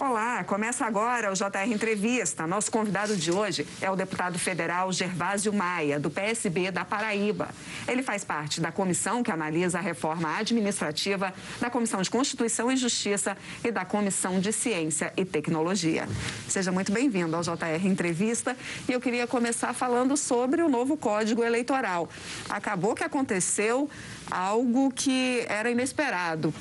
Olá, 0.00 0.42
começa 0.44 0.86
agora 0.86 1.30
o 1.30 1.34
JR 1.34 1.70
Entrevista. 1.70 2.46
Nosso 2.46 2.70
convidado 2.70 3.14
de 3.14 3.30
hoje 3.30 3.66
é 3.82 3.90
o 3.90 3.94
deputado 3.94 4.38
federal 4.38 4.90
Gervásio 4.90 5.52
Maia, 5.52 6.00
do 6.00 6.08
PSB 6.08 6.70
da 6.70 6.86
Paraíba. 6.86 7.50
Ele 7.86 8.02
faz 8.02 8.24
parte 8.24 8.62
da 8.62 8.72
comissão 8.72 9.22
que 9.22 9.30
analisa 9.30 9.76
a 9.76 9.82
reforma 9.82 10.38
administrativa, 10.38 11.34
da 11.60 11.68
Comissão 11.68 12.00
de 12.00 12.08
Constituição 12.08 12.72
e 12.72 12.78
Justiça 12.78 13.36
e 13.62 13.70
da 13.70 13.84
Comissão 13.84 14.40
de 14.40 14.54
Ciência 14.54 15.12
e 15.18 15.24
Tecnologia. 15.26 16.08
Seja 16.48 16.72
muito 16.72 16.90
bem-vindo 16.90 17.36
ao 17.36 17.42
JR 17.42 17.84
Entrevista 17.84 18.56
e 18.88 18.92
eu 18.92 19.02
queria 19.02 19.26
começar 19.26 19.74
falando 19.74 20.16
sobre 20.16 20.62
o 20.62 20.68
novo 20.70 20.96
Código 20.96 21.44
Eleitoral. 21.44 22.08
Acabou 22.48 22.94
que 22.94 23.04
aconteceu 23.04 23.86
algo 24.30 24.90
que 24.90 25.44
era 25.48 25.70
inesperado. 25.70 26.52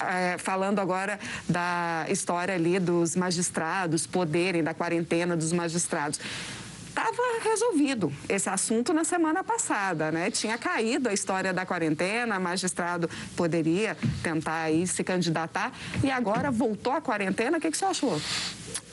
É, 0.00 0.38
falando 0.38 0.78
agora 0.80 1.18
da 1.48 2.06
história 2.08 2.54
ali 2.54 2.78
dos 2.78 3.14
magistrados 3.16 4.06
poderem, 4.06 4.62
da 4.62 4.74
quarentena 4.74 5.36
dos 5.36 5.52
magistrados 5.52 6.18
estava 6.98 7.22
resolvido 7.44 8.12
esse 8.28 8.50
assunto 8.50 8.92
na 8.92 9.04
semana 9.04 9.44
passada, 9.44 10.10
né? 10.10 10.32
Tinha 10.32 10.58
caído 10.58 11.08
a 11.08 11.12
história 11.12 11.52
da 11.52 11.64
quarentena, 11.64 12.40
magistrado 12.40 13.08
poderia 13.36 13.96
tentar 14.20 14.62
aí 14.62 14.84
se 14.84 15.04
candidatar 15.04 15.72
e 16.02 16.10
agora 16.10 16.50
voltou 16.50 16.92
a 16.92 17.00
quarentena. 17.00 17.58
O 17.58 17.60
que, 17.60 17.70
que 17.70 17.78
você 17.78 17.84
achou? 17.84 18.20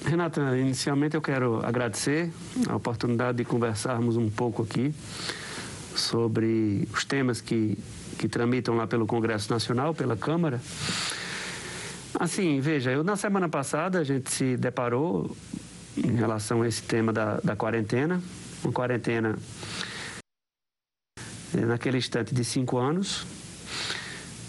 Renata, 0.05 0.55
inicialmente 0.55 1.15
eu 1.15 1.21
quero 1.21 1.65
agradecer 1.65 2.31
a 2.69 2.75
oportunidade 2.75 3.39
de 3.39 3.45
conversarmos 3.45 4.17
um 4.17 4.29
pouco 4.29 4.61
aqui 4.61 4.93
sobre 5.95 6.87
os 6.93 7.03
temas 7.05 7.41
que 7.41 7.77
que 8.17 8.27
tramitam 8.27 8.75
lá 8.75 8.87
pelo 8.87 9.05
Congresso 9.05 9.51
Nacional, 9.51 9.93
pela 9.93 10.15
Câmara. 10.15 10.61
Assim, 12.19 12.59
veja, 12.59 12.91
eu 12.91 13.03
na 13.03 13.15
semana 13.15 13.49
passada 13.49 13.99
a 13.99 14.03
gente 14.03 14.31
se 14.31 14.55
deparou 14.55 15.35
em 15.97 16.15
relação 16.15 16.61
a 16.61 16.67
esse 16.67 16.81
tema 16.83 17.11
da, 17.11 17.39
da 17.43 17.55
quarentena, 17.55 18.21
uma 18.63 18.71
quarentena 18.71 19.35
eh, 21.53 21.65
naquele 21.65 21.97
instante 21.97 22.33
de 22.33 22.43
cinco 22.43 22.77
anos, 22.77 23.25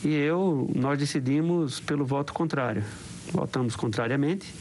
e 0.05 0.15
eu, 0.15 0.71
nós 0.75 0.99
decidimos 0.99 1.81
pelo 1.81 2.05
voto 2.05 2.33
contrário. 2.33 2.85
Votamos 3.33 3.75
contrariamente 3.75 4.53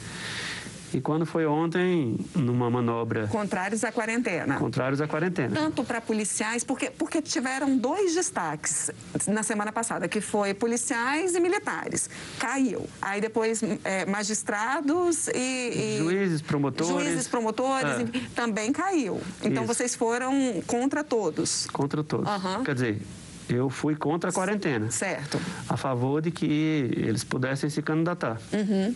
e 0.95 1.01
quando 1.01 1.25
foi 1.25 1.45
ontem, 1.45 2.15
numa 2.33 2.69
manobra. 2.69 3.27
Contrários 3.27 3.83
à 3.83 3.91
quarentena. 3.91 4.55
Contrários 4.57 5.01
à 5.01 5.07
quarentena. 5.07 5.53
Tanto 5.53 5.83
para 5.83 5.99
policiais, 5.99 6.63
porque, 6.63 6.89
porque 6.89 7.21
tiveram 7.21 7.77
dois 7.77 8.13
destaques 8.13 8.89
na 9.27 9.43
semana 9.43 9.73
passada, 9.73 10.07
que 10.07 10.21
foi 10.21 10.53
policiais 10.53 11.35
e 11.35 11.39
militares. 11.41 12.09
Caiu. 12.39 12.87
Aí 13.01 13.19
depois 13.19 13.61
é, 13.83 14.05
magistrados 14.05 15.27
e, 15.27 15.97
e, 15.97 15.97
Juízes, 15.97 16.41
promotores. 16.41 16.93
Juízes, 16.93 17.27
promotores, 17.27 17.91
é. 17.91 18.21
também 18.33 18.71
caiu. 18.71 19.19
Então 19.43 19.65
Isso. 19.65 19.73
vocês 19.73 19.95
foram 19.95 20.63
contra 20.65 21.03
todos. 21.03 21.67
Contra 21.73 22.05
todos. 22.05 22.29
Uhum. 22.29 22.63
Quer 22.63 22.73
dizer, 22.73 23.01
eu 23.49 23.69
fui 23.69 23.97
contra 23.97 24.29
a 24.29 24.33
quarentena. 24.33 24.89
Certo. 24.89 25.41
A 25.67 25.75
favor 25.75 26.21
de 26.21 26.31
que 26.31 26.45
eles 26.45 27.25
pudessem 27.25 27.69
se 27.69 27.81
candidatar. 27.81 28.39
Uhum. 28.53 28.95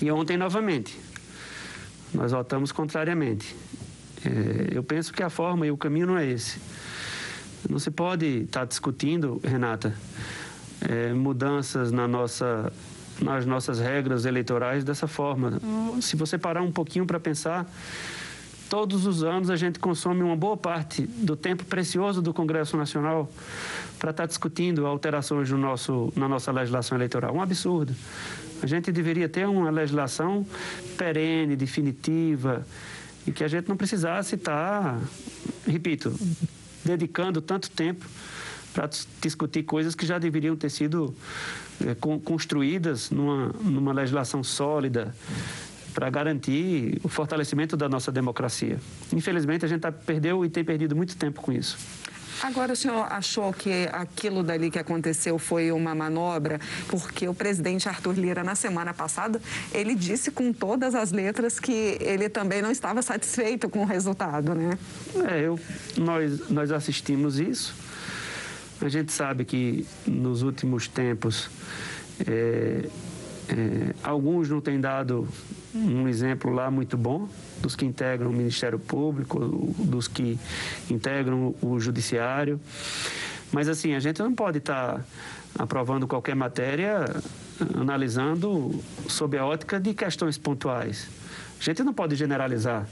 E 0.00 0.10
ontem, 0.10 0.36
novamente, 0.36 0.98
nós 2.12 2.32
votamos 2.32 2.72
contrariamente. 2.72 3.54
É, 4.24 4.76
eu 4.76 4.82
penso 4.82 5.12
que 5.12 5.22
a 5.22 5.30
forma 5.30 5.66
e 5.66 5.70
o 5.70 5.76
caminho 5.76 6.06
não 6.06 6.18
é 6.18 6.26
esse. 6.26 6.58
Não 7.68 7.78
se 7.78 7.90
pode 7.90 8.26
estar 8.42 8.64
discutindo, 8.64 9.40
Renata, 9.44 9.94
é, 10.80 11.12
mudanças 11.12 11.90
na 11.90 12.06
nossa, 12.06 12.72
nas 13.20 13.44
nossas 13.44 13.80
regras 13.80 14.24
eleitorais 14.24 14.84
dessa 14.84 15.06
forma. 15.06 15.60
Se 16.00 16.16
você 16.16 16.38
parar 16.38 16.62
um 16.62 16.72
pouquinho 16.72 17.04
para 17.04 17.18
pensar, 17.18 17.66
todos 18.68 19.06
os 19.06 19.22
anos 19.22 19.50
a 19.50 19.56
gente 19.56 19.78
consome 19.78 20.22
uma 20.22 20.36
boa 20.36 20.56
parte 20.56 21.02
do 21.02 21.36
tempo 21.36 21.64
precioso 21.64 22.20
do 22.20 22.34
Congresso 22.34 22.76
Nacional 22.76 23.30
para 23.98 24.10
estar 24.10 24.26
discutindo 24.26 24.86
alterações 24.86 25.50
no 25.50 25.58
nosso, 25.58 26.12
na 26.14 26.28
nossa 26.28 26.52
legislação 26.52 26.96
eleitoral. 26.96 27.34
Um 27.34 27.42
absurdo. 27.42 27.94
A 28.62 28.66
gente 28.66 28.92
deveria 28.92 29.28
ter 29.28 29.46
uma 29.46 29.70
legislação 29.70 30.46
perene, 30.96 31.56
definitiva, 31.56 32.66
e 33.26 33.32
que 33.32 33.42
a 33.42 33.48
gente 33.48 33.68
não 33.68 33.76
precisasse 33.76 34.34
estar, 34.34 34.98
repito, 35.66 36.14
dedicando 36.84 37.40
tanto 37.40 37.70
tempo 37.70 38.04
para 38.72 38.88
discutir 39.20 39.62
coisas 39.62 39.94
que 39.94 40.04
já 40.04 40.18
deveriam 40.18 40.54
ter 40.54 40.70
sido 40.70 41.14
é, 41.84 41.94
construídas 41.94 43.10
numa, 43.10 43.48
numa 43.62 43.92
legislação 43.92 44.42
sólida 44.42 45.14
para 45.98 46.08
garantir 46.10 47.00
o 47.02 47.08
fortalecimento 47.08 47.76
da 47.76 47.88
nossa 47.88 48.12
democracia. 48.12 48.78
Infelizmente, 49.12 49.64
a 49.64 49.68
gente 49.68 49.80
tá, 49.80 49.90
perdeu 49.90 50.44
e 50.44 50.48
tem 50.48 50.62
perdido 50.62 50.94
muito 50.94 51.16
tempo 51.16 51.40
com 51.40 51.50
isso. 51.50 51.76
Agora, 52.40 52.72
o 52.72 52.76
senhor 52.76 53.04
achou 53.10 53.52
que 53.52 53.88
aquilo 53.90 54.44
dali 54.44 54.70
que 54.70 54.78
aconteceu 54.78 55.40
foi 55.40 55.72
uma 55.72 55.96
manobra? 55.96 56.60
Porque 56.86 57.26
o 57.26 57.34
presidente 57.34 57.88
Arthur 57.88 58.16
Lira, 58.16 58.44
na 58.44 58.54
semana 58.54 58.94
passada, 58.94 59.42
ele 59.74 59.92
disse 59.96 60.30
com 60.30 60.52
todas 60.52 60.94
as 60.94 61.10
letras 61.10 61.58
que 61.58 61.98
ele 62.00 62.28
também 62.28 62.62
não 62.62 62.70
estava 62.70 63.02
satisfeito 63.02 63.68
com 63.68 63.80
o 63.80 63.84
resultado, 63.84 64.54
né? 64.54 64.78
É, 65.28 65.40
eu, 65.40 65.58
nós, 65.96 66.48
nós 66.48 66.70
assistimos 66.70 67.40
isso. 67.40 67.74
A 68.80 68.88
gente 68.88 69.10
sabe 69.10 69.44
que 69.44 69.84
nos 70.06 70.42
últimos 70.42 70.86
tempos 70.86 71.50
é, 72.24 72.88
é, 73.48 73.94
alguns 74.02 74.48
não 74.48 74.60
têm 74.60 74.80
dado 74.80 75.28
um 75.74 76.08
exemplo 76.08 76.52
lá 76.52 76.70
muito 76.70 76.96
bom 76.96 77.28
dos 77.60 77.74
que 77.74 77.84
integram 77.84 78.30
o 78.30 78.32
Ministério 78.32 78.78
Público, 78.78 79.38
dos 79.78 80.08
que 80.08 80.38
integram 80.90 81.54
o 81.60 81.78
Judiciário. 81.78 82.60
Mas, 83.52 83.68
assim, 83.68 83.94
a 83.94 84.00
gente 84.00 84.20
não 84.20 84.34
pode 84.34 84.58
estar 84.58 84.98
tá 84.98 85.04
aprovando 85.58 86.06
qualquer 86.06 86.36
matéria 86.36 87.04
analisando 87.74 88.78
sob 89.08 89.36
a 89.36 89.44
ótica 89.44 89.80
de 89.80 89.94
questões 89.94 90.38
pontuais. 90.38 91.08
A 91.60 91.64
gente 91.64 91.82
não 91.82 91.92
pode 91.92 92.14
generalizar. 92.14 92.86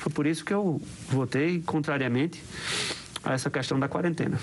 Foi 0.00 0.12
por 0.12 0.26
isso 0.26 0.44
que 0.44 0.52
eu 0.52 0.80
votei 1.08 1.62
contrariamente 1.62 2.42
a 3.24 3.32
essa 3.32 3.50
questão 3.50 3.78
da 3.78 3.88
quarentena. 3.88 4.38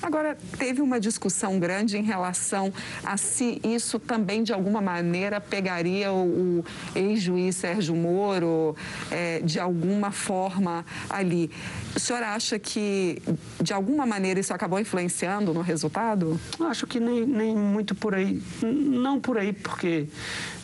Agora, 0.00 0.36
teve 0.58 0.80
uma 0.80 1.00
discussão 1.00 1.58
grande 1.58 1.98
em 1.98 2.02
relação 2.02 2.72
a 3.04 3.16
se 3.16 3.60
isso 3.64 3.98
também, 3.98 4.42
de 4.42 4.52
alguma 4.52 4.80
maneira, 4.80 5.40
pegaria 5.40 6.12
o, 6.12 6.60
o 6.60 6.64
ex-juiz 6.94 7.56
Sérgio 7.56 7.94
Moro 7.94 8.76
é, 9.10 9.40
de 9.40 9.58
alguma 9.58 10.10
forma 10.10 10.84
ali. 11.08 11.50
O 11.94 11.98
senhor 11.98 12.22
acha 12.22 12.58
que, 12.58 13.20
de 13.60 13.72
alguma 13.72 14.06
maneira, 14.06 14.38
isso 14.38 14.54
acabou 14.54 14.78
influenciando 14.78 15.52
no 15.52 15.60
resultado? 15.60 16.38
Acho 16.60 16.86
que 16.86 17.00
nem, 17.00 17.26
nem 17.26 17.56
muito 17.56 17.94
por 17.94 18.14
aí. 18.14 18.40
Não 18.62 19.20
por 19.20 19.38
aí, 19.38 19.52
porque 19.52 20.06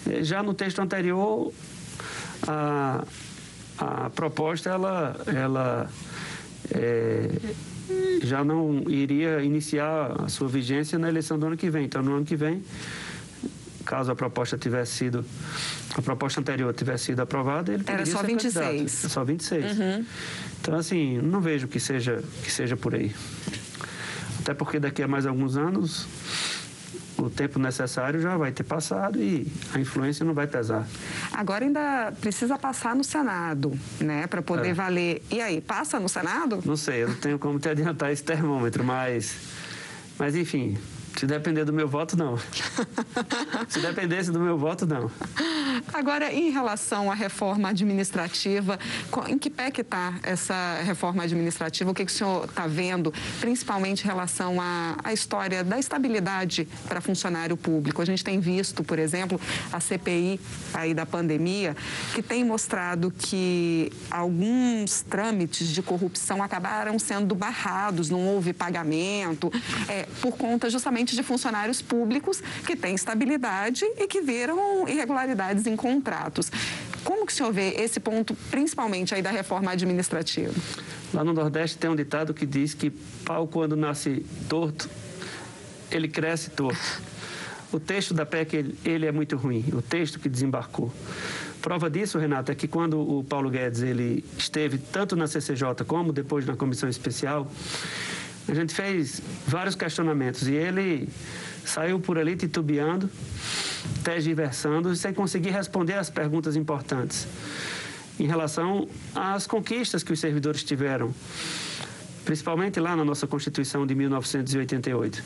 é, 0.08 0.22
já 0.22 0.42
no 0.42 0.54
texto 0.54 0.78
anterior, 0.80 1.52
a, 2.46 3.04
a 3.78 4.10
proposta, 4.10 4.70
ela. 4.70 5.16
ela 5.26 5.90
é, 6.74 7.30
já 8.22 8.44
não 8.44 8.84
iria 8.88 9.42
iniciar 9.42 10.22
a 10.24 10.28
sua 10.28 10.48
vigência 10.48 10.98
na 10.98 11.08
eleição 11.08 11.38
do 11.38 11.46
ano 11.46 11.56
que 11.56 11.70
vem. 11.70 11.84
Então, 11.84 12.02
no 12.02 12.16
ano 12.16 12.24
que 12.24 12.36
vem, 12.36 12.62
caso 13.84 14.10
a 14.10 14.16
proposta 14.16 14.58
tivesse 14.58 14.92
sido 14.92 15.24
a 15.96 16.02
proposta 16.02 16.40
anterior 16.40 16.74
tivesse 16.74 17.04
sido 17.04 17.20
aprovada, 17.20 17.72
ele 17.72 17.82
poderia 17.82 18.02
Era 18.02 18.10
só 18.10 18.20
ser 18.20 18.26
26. 18.26 18.54
Candidato. 18.54 19.12
Só 19.12 19.24
26. 19.24 19.78
Uhum. 19.78 20.04
Então, 20.60 20.74
assim, 20.74 21.18
não 21.18 21.40
vejo 21.40 21.68
que 21.68 21.80
seja 21.80 22.22
que 22.42 22.50
seja 22.50 22.76
por 22.76 22.94
aí. 22.94 23.14
Até 24.40 24.52
porque 24.52 24.78
daqui 24.78 25.02
a 25.02 25.08
mais 25.08 25.26
alguns 25.26 25.56
anos 25.56 26.06
o 27.18 27.30
tempo 27.30 27.58
necessário 27.58 28.20
já 28.20 28.36
vai 28.36 28.52
ter 28.52 28.64
passado 28.64 29.20
e 29.20 29.46
a 29.74 29.78
influência 29.78 30.24
não 30.24 30.34
vai 30.34 30.46
pesar. 30.46 30.86
Agora 31.32 31.64
ainda 31.64 32.12
precisa 32.20 32.58
passar 32.58 32.94
no 32.94 33.04
Senado, 33.04 33.72
né, 34.00 34.26
para 34.26 34.42
poder 34.42 34.70
é. 34.70 34.74
valer. 34.74 35.22
E 35.30 35.40
aí, 35.40 35.60
passa 35.60 35.98
no 35.98 36.08
Senado? 36.08 36.62
Não 36.64 36.76
sei, 36.76 37.04
eu 37.04 37.08
não 37.08 37.16
tenho 37.16 37.38
como 37.38 37.58
te 37.58 37.68
adiantar 37.68 38.12
esse 38.12 38.22
termômetro, 38.22 38.84
mas, 38.84 39.36
mas 40.18 40.34
enfim, 40.34 40.76
se 41.16 41.26
depender 41.26 41.64
do 41.64 41.72
meu 41.72 41.88
voto, 41.88 42.16
não. 42.16 42.36
Se 43.68 43.80
dependesse 43.80 44.30
do 44.30 44.38
meu 44.38 44.58
voto, 44.58 44.86
não. 44.86 45.10
Agora, 45.92 46.32
em 46.32 46.50
relação 46.50 47.10
à 47.10 47.14
reforma 47.14 47.68
administrativa, 47.68 48.78
em 49.28 49.38
que 49.38 49.50
pé 49.50 49.70
que 49.70 49.80
está 49.80 50.14
essa 50.22 50.80
reforma 50.84 51.22
administrativa? 51.22 51.90
O 51.90 51.94
que, 51.94 52.04
que 52.04 52.12
o 52.12 52.14
senhor 52.14 52.44
está 52.44 52.66
vendo, 52.66 53.12
principalmente 53.40 54.04
em 54.04 54.06
relação 54.06 54.60
à, 54.60 54.96
à 55.02 55.12
história 55.12 55.62
da 55.64 55.78
estabilidade 55.78 56.68
para 56.88 57.00
funcionário 57.00 57.56
público? 57.56 58.02
A 58.02 58.04
gente 58.04 58.24
tem 58.24 58.40
visto, 58.40 58.82
por 58.84 58.98
exemplo, 58.98 59.40
a 59.72 59.80
CPI 59.80 60.40
aí 60.74 60.94
da 60.94 61.06
pandemia, 61.06 61.76
que 62.14 62.22
tem 62.22 62.44
mostrado 62.44 63.10
que 63.10 63.90
alguns 64.10 65.02
trâmites 65.02 65.68
de 65.68 65.82
corrupção 65.82 66.42
acabaram 66.42 66.98
sendo 66.98 67.34
barrados, 67.34 68.10
não 68.10 68.26
houve 68.26 68.52
pagamento, 68.52 69.52
é, 69.88 70.06
por 70.20 70.36
conta 70.36 70.68
justamente 70.70 71.14
de 71.14 71.22
funcionários 71.22 71.80
públicos 71.82 72.42
que 72.66 72.76
têm 72.76 72.94
estabilidade 72.94 73.84
e 73.84 74.06
que 74.06 74.20
viram 74.20 74.88
irregularidades 74.88 75.65
em 75.66 75.76
contratos. 75.76 76.50
Como 77.04 77.26
que 77.26 77.32
o 77.32 77.34
senhor 77.36 77.52
vê 77.52 77.74
esse 77.76 78.00
ponto, 78.00 78.34
principalmente 78.50 79.14
aí 79.14 79.22
da 79.22 79.30
reforma 79.30 79.70
administrativa? 79.70 80.52
Lá 81.14 81.22
no 81.22 81.32
Nordeste 81.32 81.78
tem 81.78 81.88
um 81.88 81.96
ditado 81.96 82.34
que 82.34 82.44
diz 82.44 82.74
que 82.74 82.90
pau 83.24 83.46
quando 83.46 83.76
nasce 83.76 84.26
torto, 84.48 84.88
ele 85.90 86.08
cresce 86.08 86.50
torto. 86.50 87.02
O 87.72 87.80
texto 87.80 88.14
da 88.14 88.24
PEC, 88.24 88.74
ele 88.84 89.06
é 89.06 89.12
muito 89.12 89.36
ruim, 89.36 89.64
o 89.72 89.82
texto 89.82 90.18
que 90.18 90.28
desembarcou. 90.28 90.92
Prova 91.60 91.90
disso, 91.90 92.18
Renato, 92.18 92.52
é 92.52 92.54
que 92.54 92.68
quando 92.68 93.00
o 93.00 93.24
Paulo 93.24 93.50
Guedes 93.50 93.82
ele 93.82 94.24
esteve 94.38 94.78
tanto 94.78 95.16
na 95.16 95.26
CCJ 95.26 95.84
como 95.86 96.12
depois 96.12 96.46
na 96.46 96.54
comissão 96.54 96.88
especial, 96.88 97.50
a 98.48 98.54
gente 98.54 98.72
fez 98.72 99.20
vários 99.46 99.74
questionamentos 99.74 100.46
e 100.46 100.54
ele 100.54 101.08
saiu 101.68 102.00
por 102.00 102.18
ali 102.18 102.36
titubeando, 102.36 103.10
tergiversando, 104.02 104.94
sem 104.94 105.12
conseguir 105.12 105.50
responder 105.50 105.94
as 105.94 106.08
perguntas 106.08 106.56
importantes 106.56 107.26
em 108.18 108.26
relação 108.26 108.88
às 109.14 109.46
conquistas 109.46 110.02
que 110.02 110.12
os 110.12 110.18
servidores 110.18 110.64
tiveram, 110.64 111.14
principalmente 112.24 112.80
lá 112.80 112.96
na 112.96 113.04
nossa 113.04 113.26
Constituição 113.26 113.86
de 113.86 113.94
1988. 113.94 115.22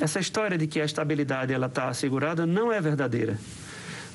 Essa 0.00 0.20
história 0.20 0.56
de 0.56 0.66
que 0.66 0.80
a 0.80 0.84
estabilidade 0.84 1.52
ela 1.52 1.66
está 1.66 1.88
assegurada 1.88 2.46
não 2.46 2.72
é 2.72 2.80
verdadeira. 2.80 3.38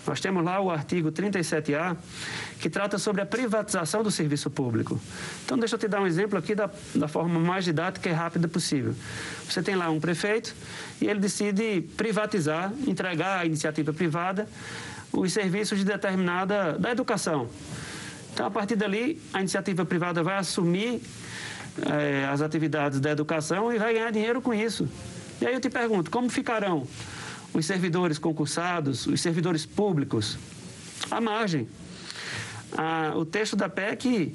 Nós 0.06 0.20
temos 0.20 0.44
lá 0.44 0.60
o 0.60 0.70
artigo 0.70 1.12
37A, 1.12 1.96
que 2.60 2.70
trata 2.70 2.98
sobre 2.98 3.22
a 3.22 3.26
privatização 3.26 4.04
do 4.04 4.12
serviço 4.12 4.50
público. 4.50 5.00
Então, 5.46 5.58
deixa 5.58 5.76
eu 5.76 5.80
te 5.80 5.88
dar 5.88 6.02
um 6.02 6.08
exemplo 6.08 6.38
aqui 6.38 6.54
da, 6.54 6.70
da 6.94 7.08
forma 7.08 7.40
mais 7.40 7.64
didática 7.64 8.10
e 8.10 8.12
rápida 8.12 8.48
possível. 8.48 8.94
Você 9.48 9.64
tem 9.64 9.76
lá 9.76 9.90
um 9.90 10.00
prefeito 10.00 10.54
e 11.02 11.08
ele 11.08 11.20
decide 11.20 11.82
privatizar, 11.96 12.72
entregar 12.86 13.40
à 13.40 13.46
iniciativa 13.46 13.94
privada 13.94 14.48
os 15.12 15.32
serviços 15.32 15.80
de 15.80 15.86
determinada 15.86 16.78
da 16.78 16.92
educação. 16.92 17.48
Então, 18.34 18.48
a 18.48 18.52
partir 18.52 18.76
dali, 18.76 19.22
a 19.32 19.40
iniciativa 19.40 19.86
privada 19.86 20.22
vai 20.24 20.38
assumir 20.38 21.02
eh, 21.86 22.28
as 22.30 22.42
atividades 22.42 23.00
da 23.00 23.12
educação 23.12 23.72
e 23.72 23.78
vai 23.78 23.94
ganhar 23.94 24.12
dinheiro 24.12 24.42
com 24.42 24.54
isso. 24.54 24.90
E 25.40 25.46
aí 25.46 25.54
eu 25.54 25.62
te 25.62 25.70
pergunto, 25.70 26.10
como 26.10 26.30
ficarão 26.30 26.88
os 27.54 27.66
servidores 27.66 28.18
concursados, 28.18 29.06
os 29.06 29.22
servidores 29.22 29.66
públicos, 29.66 30.38
à 31.10 31.22
margem. 31.22 31.68
Ah, 32.76 33.14
o 33.16 33.24
texto 33.24 33.56
da 33.56 33.70
PEC 33.70 34.34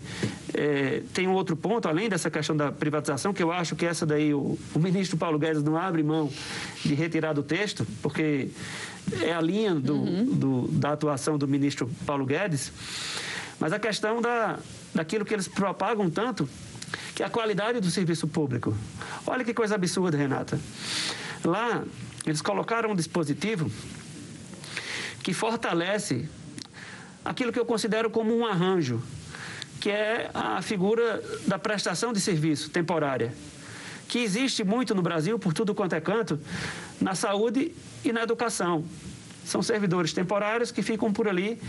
é, 0.54 1.02
tem 1.12 1.26
um 1.26 1.32
outro 1.32 1.56
ponto, 1.56 1.88
além 1.88 2.08
dessa 2.08 2.30
questão 2.30 2.56
da 2.56 2.70
privatização, 2.70 3.32
que 3.32 3.42
eu 3.42 3.50
acho 3.50 3.74
que 3.74 3.84
essa 3.84 4.06
daí 4.06 4.32
o, 4.32 4.56
o, 4.74 4.78
ministro 4.78 5.16
Paulo 5.16 5.38
Guedes 5.38 5.62
não 5.62 5.76
abre 5.76 6.04
mão 6.04 6.30
de 6.84 6.94
retirar 6.94 7.32
do 7.32 7.42
texto, 7.42 7.84
porque 8.00 8.48
é 9.22 9.32
a 9.32 9.40
linha 9.40 9.74
do, 9.74 9.94
uhum. 9.94 10.24
do, 10.24 10.68
da 10.68 10.92
atuação 10.92 11.36
do 11.36 11.48
ministro 11.48 11.90
Paulo 12.06 12.24
Guedes, 12.24 12.72
mas 13.58 13.72
a 13.72 13.78
questão 13.78 14.22
da, 14.22 14.60
daquilo 14.94 15.24
que 15.24 15.34
eles 15.34 15.48
propagam 15.48 16.08
tanto, 16.08 16.48
que 17.16 17.24
é 17.24 17.26
a 17.26 17.30
qualidade 17.30 17.80
do 17.80 17.90
serviço 17.90 18.28
público. 18.28 18.72
Olha 19.26 19.44
que 19.44 19.52
coisa 19.52 19.74
absurda, 19.74 20.16
Renata. 20.16 20.60
Lá, 21.44 21.82
eles 22.30 22.42
colocaram 22.42 22.90
um 22.90 22.94
dispositivo 22.94 23.70
que 25.22 25.32
fortalece 25.32 26.28
aquilo 27.24 27.52
que 27.52 27.58
eu 27.58 27.64
considero 27.64 28.10
como 28.10 28.36
um 28.36 28.46
arranjo, 28.46 29.02
que 29.80 29.90
é 29.90 30.30
a 30.34 30.60
figura 30.60 31.22
da 31.46 31.58
prestação 31.58 32.12
de 32.12 32.20
serviço 32.20 32.70
temporária, 32.70 33.32
que 34.08 34.18
existe 34.18 34.64
muito 34.64 34.94
no 34.94 35.02
Brasil, 35.02 35.38
por 35.38 35.52
tudo 35.52 35.74
quanto 35.74 35.94
é 35.94 36.00
canto, 36.00 36.38
na 37.00 37.14
saúde 37.14 37.74
e 38.04 38.12
na 38.12 38.22
educação. 38.22 38.84
São 39.44 39.62
servidores 39.62 40.12
temporários 40.12 40.70
que 40.70 40.82
ficam 40.82 41.12
por 41.12 41.28
ali 41.28 41.60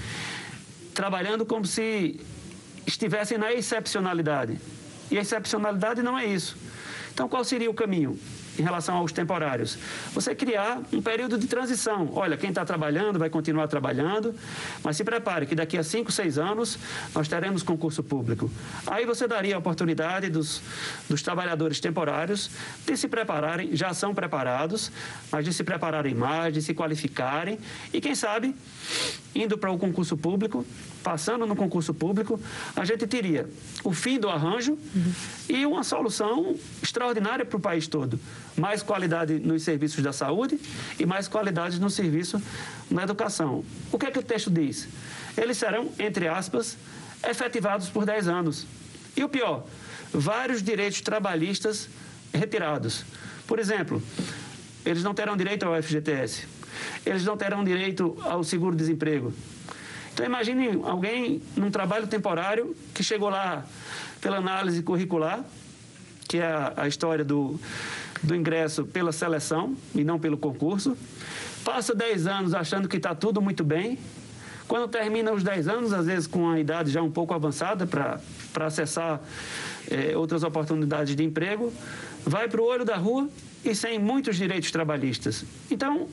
trabalhando 0.93 1.45
como 1.45 1.65
se 1.65 2.19
estivessem 2.85 3.37
na 3.37 3.53
excepcionalidade. 3.53 4.59
E 5.09 5.17
a 5.17 5.21
excepcionalidade 5.21 6.01
não 6.01 6.17
é 6.17 6.25
isso. 6.25 6.57
Então, 7.13 7.29
qual 7.29 7.43
seria 7.43 7.69
o 7.69 7.73
caminho? 7.73 8.19
Em 8.59 8.63
relação 8.63 8.97
aos 8.97 9.11
temporários. 9.11 9.77
Você 10.13 10.35
criar 10.35 10.81
um 10.91 11.01
período 11.01 11.37
de 11.37 11.47
transição. 11.47 12.09
Olha, 12.13 12.35
quem 12.37 12.49
está 12.49 12.65
trabalhando 12.65 13.17
vai 13.17 13.29
continuar 13.29 13.67
trabalhando, 13.67 14.35
mas 14.83 14.97
se 14.97 15.03
prepare 15.03 15.45
que 15.45 15.55
daqui 15.55 15.77
a 15.77 15.83
cinco, 15.83 16.11
seis 16.11 16.37
anos 16.37 16.77
nós 17.15 17.27
teremos 17.27 17.63
concurso 17.63 18.03
público. 18.03 18.51
Aí 18.85 19.05
você 19.05 19.27
daria 19.27 19.55
a 19.55 19.59
oportunidade 19.59 20.29
dos, 20.29 20.61
dos 21.09 21.21
trabalhadores 21.21 21.79
temporários 21.79 22.49
de 22.85 22.97
se 22.97 23.07
prepararem, 23.07 23.75
já 23.75 23.93
são 23.93 24.13
preparados, 24.13 24.91
mas 25.31 25.45
de 25.45 25.53
se 25.53 25.63
prepararem 25.63 26.13
mais, 26.13 26.53
de 26.53 26.61
se 26.61 26.73
qualificarem 26.73 27.57
e, 27.93 28.01
quem 28.01 28.15
sabe, 28.15 28.55
indo 29.33 29.57
para 29.57 29.71
o 29.71 29.77
concurso 29.77 30.17
público, 30.17 30.65
passando 31.03 31.45
no 31.45 31.55
concurso 31.55 31.93
público, 31.93 32.39
a 32.75 32.83
gente 32.83 33.07
teria 33.07 33.47
o 33.83 33.93
fim 33.93 34.19
do 34.19 34.29
arranjo 34.29 34.73
uhum. 34.73 35.13
e 35.47 35.65
uma 35.65 35.83
solução 35.83 36.55
extraordinária 36.81 37.45
para 37.45 37.57
o 37.57 37.59
país 37.59 37.87
todo. 37.87 38.19
Mais 38.57 38.83
qualidade 38.83 39.39
nos 39.39 39.63
serviços 39.63 40.03
da 40.03 40.11
saúde 40.11 40.59
e 40.99 41.05
mais 41.05 41.27
qualidade 41.27 41.79
no 41.79 41.89
serviço 41.89 42.41
na 42.89 43.03
educação. 43.03 43.63
O 43.91 43.97
que 43.97 44.05
é 44.05 44.11
que 44.11 44.19
o 44.19 44.23
texto 44.23 44.49
diz? 44.49 44.87
Eles 45.37 45.57
serão, 45.57 45.89
entre 45.97 46.27
aspas, 46.27 46.77
efetivados 47.27 47.89
por 47.89 48.05
10 48.05 48.27
anos. 48.27 48.65
E 49.15 49.23
o 49.23 49.29
pior, 49.29 49.65
vários 50.13 50.61
direitos 50.61 51.01
trabalhistas 51.01 51.89
retirados. 52.33 53.05
Por 53.47 53.59
exemplo, 53.59 54.01
eles 54.85 55.03
não 55.03 55.13
terão 55.13 55.35
direito 55.35 55.65
ao 55.65 55.81
FGTS, 55.81 56.47
eles 57.05 57.25
não 57.25 57.35
terão 57.35 57.63
direito 57.63 58.17
ao 58.23 58.43
seguro-desemprego, 58.43 59.33
então 60.19 60.27
imagine 60.27 60.81
alguém 60.83 61.41
num 61.55 61.71
trabalho 61.71 62.05
temporário 62.05 62.75
que 62.93 63.01
chegou 63.01 63.29
lá 63.29 63.65
pela 64.19 64.35
análise 64.35 64.83
curricular, 64.83 65.45
que 66.27 66.39
é 66.39 66.45
a, 66.45 66.73
a 66.75 66.87
história 66.89 67.23
do, 67.23 67.57
do 68.21 68.35
ingresso 68.35 68.85
pela 68.85 69.11
seleção 69.11 69.75
e 69.95 70.03
não 70.03 70.19
pelo 70.19 70.37
concurso, 70.37 70.97
passa 71.63 71.93
10 71.93 72.27
anos 72.27 72.53
achando 72.53 72.87
que 72.87 72.97
está 72.97 73.15
tudo 73.15 73.41
muito 73.41 73.63
bem. 73.63 73.97
Quando 74.67 74.87
termina 74.87 75.31
os 75.31 75.43
10 75.43 75.67
anos, 75.67 75.93
às 75.93 76.05
vezes 76.05 76.27
com 76.27 76.49
a 76.49 76.59
idade 76.59 76.91
já 76.91 77.01
um 77.01 77.09
pouco 77.09 77.33
avançada 77.33 77.87
para 77.87 78.19
acessar 78.65 79.19
é, 79.89 80.15
outras 80.15 80.43
oportunidades 80.43 81.15
de 81.15 81.23
emprego, 81.23 81.73
vai 82.25 82.47
para 82.47 82.61
o 82.61 82.65
olho 82.65 82.85
da 82.85 82.95
rua 82.95 83.27
e 83.65 83.73
sem 83.73 83.97
muitos 83.97 84.37
direitos 84.37 84.71
trabalhistas. 84.71 85.43
Então, 85.71 86.07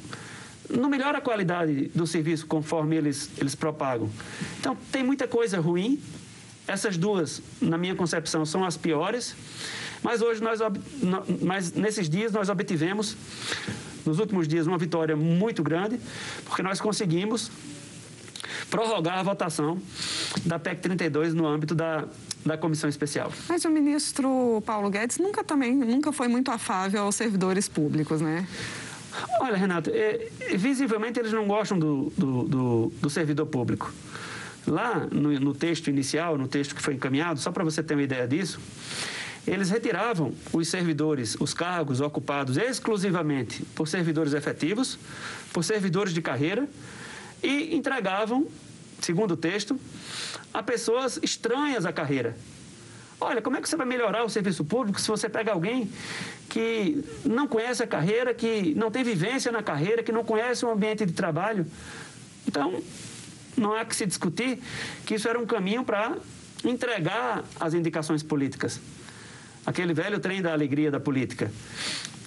não 0.68 0.88
melhora 0.88 1.18
a 1.18 1.20
qualidade 1.20 1.90
do 1.94 2.06
serviço 2.06 2.46
conforme 2.46 2.96
eles, 2.96 3.30
eles 3.38 3.54
propagam. 3.54 4.10
Então, 4.58 4.76
tem 4.90 5.02
muita 5.02 5.28
coisa 5.28 5.60
ruim. 5.60 6.00
Essas 6.66 6.96
duas, 6.96 7.42
na 7.60 7.78
minha 7.78 7.94
concepção, 7.94 8.44
são 8.44 8.64
as 8.64 8.76
piores. 8.76 9.36
Mas 10.02 10.22
hoje 10.22 10.42
nós, 10.42 10.60
mas 11.42 11.72
nesses 11.72 12.08
dias 12.08 12.32
nós 12.32 12.48
obtivemos, 12.48 13.16
nos 14.04 14.18
últimos 14.18 14.46
dias, 14.46 14.66
uma 14.66 14.78
vitória 14.78 15.16
muito 15.16 15.62
grande, 15.62 16.00
porque 16.44 16.62
nós 16.62 16.80
conseguimos 16.80 17.50
prorrogar 18.70 19.18
a 19.18 19.22
votação 19.22 19.78
da 20.44 20.58
PEC 20.58 20.80
32 20.80 21.34
no 21.34 21.46
âmbito 21.46 21.74
da, 21.74 22.04
da 22.44 22.56
comissão 22.56 22.88
especial. 22.88 23.32
Mas 23.48 23.64
o 23.64 23.70
ministro 23.70 24.62
Paulo 24.64 24.90
Guedes 24.90 25.18
nunca 25.18 25.42
também 25.44 25.74
nunca 25.74 26.12
foi 26.12 26.28
muito 26.28 26.50
afável 26.50 27.02
aos 27.02 27.14
servidores 27.14 27.68
públicos, 27.68 28.20
né? 28.20 28.46
Olha, 29.40 29.56
Renato, 29.56 29.90
é, 29.92 30.28
visivelmente 30.56 31.18
eles 31.18 31.32
não 31.32 31.46
gostam 31.46 31.78
do, 31.78 32.12
do, 32.16 32.42
do, 32.44 32.92
do 33.00 33.10
servidor 33.10 33.46
público. 33.46 33.92
Lá 34.66 35.06
no, 35.10 35.32
no, 35.40 35.54
texto 35.54 35.88
inicial, 35.88 36.36
no 36.36 36.48
texto 36.48 36.74
que 36.74 36.82
foi 36.82 36.94
encaminhado, 36.94 37.40
só 37.40 37.50
para 37.50 37.64
você 37.64 37.82
ter 37.82 37.94
uma 37.94 38.02
ideia 38.02 38.26
disso, 38.26 38.60
eles 39.46 39.70
retiravam 39.70 40.34
os 40.52 40.68
servidores, 40.68 41.36
os 41.38 41.54
cargos 41.54 42.00
ocupados 42.00 42.56
exclusivamente 42.56 43.62
por 43.74 43.86
servidores 43.86 44.32
efetivos, 44.32 44.98
por 45.52 45.62
servidores 45.62 46.12
de 46.12 46.20
carreira 46.20 46.68
e 47.42 47.74
entregavam, 47.76 48.46
segundo 49.00 49.32
o 49.32 49.36
texto, 49.36 49.78
a 50.52 50.62
pessoas 50.62 51.18
estranhas 51.22 51.86
à 51.86 51.92
carreira. 51.92 52.36
Olha, 53.20 53.40
como 53.40 53.56
é 53.56 53.62
que 53.62 53.68
você 53.68 53.76
vai 53.76 53.86
melhorar 53.86 54.24
o 54.24 54.28
serviço 54.28 54.64
público 54.64 55.00
se 55.00 55.08
você 55.08 55.28
pega 55.28 55.52
alguém 55.52 55.90
que 56.48 57.02
não 57.24 57.46
conhece 57.46 57.82
a 57.82 57.86
carreira, 57.86 58.34
que 58.34 58.74
não 58.74 58.90
tem 58.90 59.02
vivência 59.02 59.50
na 59.50 59.62
carreira, 59.62 60.02
que 60.02 60.12
não 60.12 60.24
conhece 60.24 60.64
o 60.64 60.70
ambiente 60.70 61.06
de 61.06 61.12
trabalho. 61.12 61.66
Então, 62.46 62.82
não 63.56 63.74
há 63.74 63.84
que 63.84 63.96
se 63.96 64.04
discutir 64.04 64.58
que 65.04 65.14
isso 65.14 65.28
era 65.28 65.38
um 65.38 65.46
caminho 65.46 65.84
para 65.84 66.16
entregar 66.64 67.44
as 67.58 67.74
indicações 67.74 68.22
políticas. 68.22 68.80
Aquele 69.66 69.92
velho 69.92 70.20
trem 70.20 70.40
da 70.40 70.52
alegria 70.52 70.90
da 70.90 71.00
política. 71.00 71.50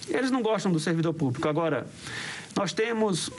Eles 0.10 0.30
não 0.30 0.42
gostam 0.42 0.72
do 0.72 0.80
servidor 0.80 1.14
público. 1.14 1.48
Agora, 1.48 1.88
nós 2.56 2.74
temos 2.74 3.30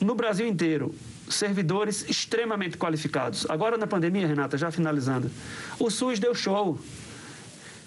no 0.00 0.14
Brasil 0.14 0.46
inteiro 0.46 0.94
servidores 1.28 2.04
extremamente 2.08 2.76
qualificados. 2.76 3.46
Agora, 3.48 3.76
na 3.76 3.86
pandemia, 3.86 4.26
Renata, 4.26 4.58
já 4.58 4.70
finalizando, 4.70 5.30
o 5.78 5.90
SUS 5.90 6.18
deu 6.18 6.34
show. 6.34 6.78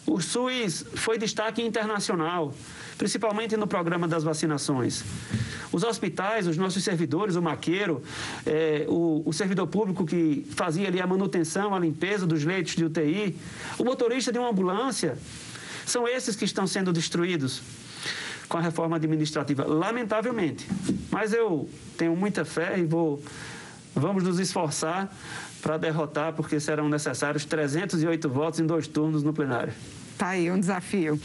O 0.06 0.22
SUS 0.22 0.86
foi 0.96 1.18
destaque 1.18 1.62
internacional, 1.62 2.54
principalmente 2.98 3.58
no 3.58 3.68
programa 3.68 4.08
das 4.08 4.24
vacinações. 4.24 5.04
Os 5.72 5.84
hospitais, 5.84 6.48
os 6.48 6.56
nossos 6.56 6.82
servidores, 6.82 7.36
o 7.36 7.42
maqueiro, 7.42 8.02
é, 8.46 8.86
o, 8.88 9.22
o, 9.26 9.34
servidor 9.34 9.68
público 9.68 10.06
que 10.06 10.48
fazia 10.52 10.88
ali 10.88 11.02
a 11.02 11.06
manutenção, 11.06 11.76
a 11.76 11.80
limpeza 11.80 12.26
dos 12.26 12.46
leitos 12.46 12.74
de 12.76 12.86
UTI, 12.86 13.36
o 13.78 13.84
motorista 13.84 14.32
de 14.32 14.40
uma 14.40 14.50
ambulância, 14.50 15.18
são 15.88 16.08
esses 16.08 16.36
que 16.36 16.46
estão 16.46 16.68
sendo 16.68 16.92
destruídos 16.92 17.62
com 18.48 18.58
a 18.58 18.62
reforma 18.62 18.98
administrativa, 18.98 19.66
lamentavelmente. 19.66 20.68
Mas 21.10 21.34
eu 21.34 21.68
tenho 21.98 22.16
muita 22.16 22.46
fé 22.46 22.78
e 22.78 22.86
vou, 22.86 23.22
vamos 23.96 24.24
nos 24.24 24.40
esforçar 24.40 25.12
para 25.62 25.78
derrotar, 25.78 26.34
porque 26.34 26.60
serão 26.60 26.88
necessários 26.88 27.46
308 27.46 28.30
votos 28.30 28.60
em 28.60 28.66
dois 28.66 28.88
turnos 28.88 29.24
no 29.24 29.34
plenário. 29.34 29.74
Tá 30.18 30.30
aí 30.30 30.50
um 30.50 30.60
desafio. 30.60 31.20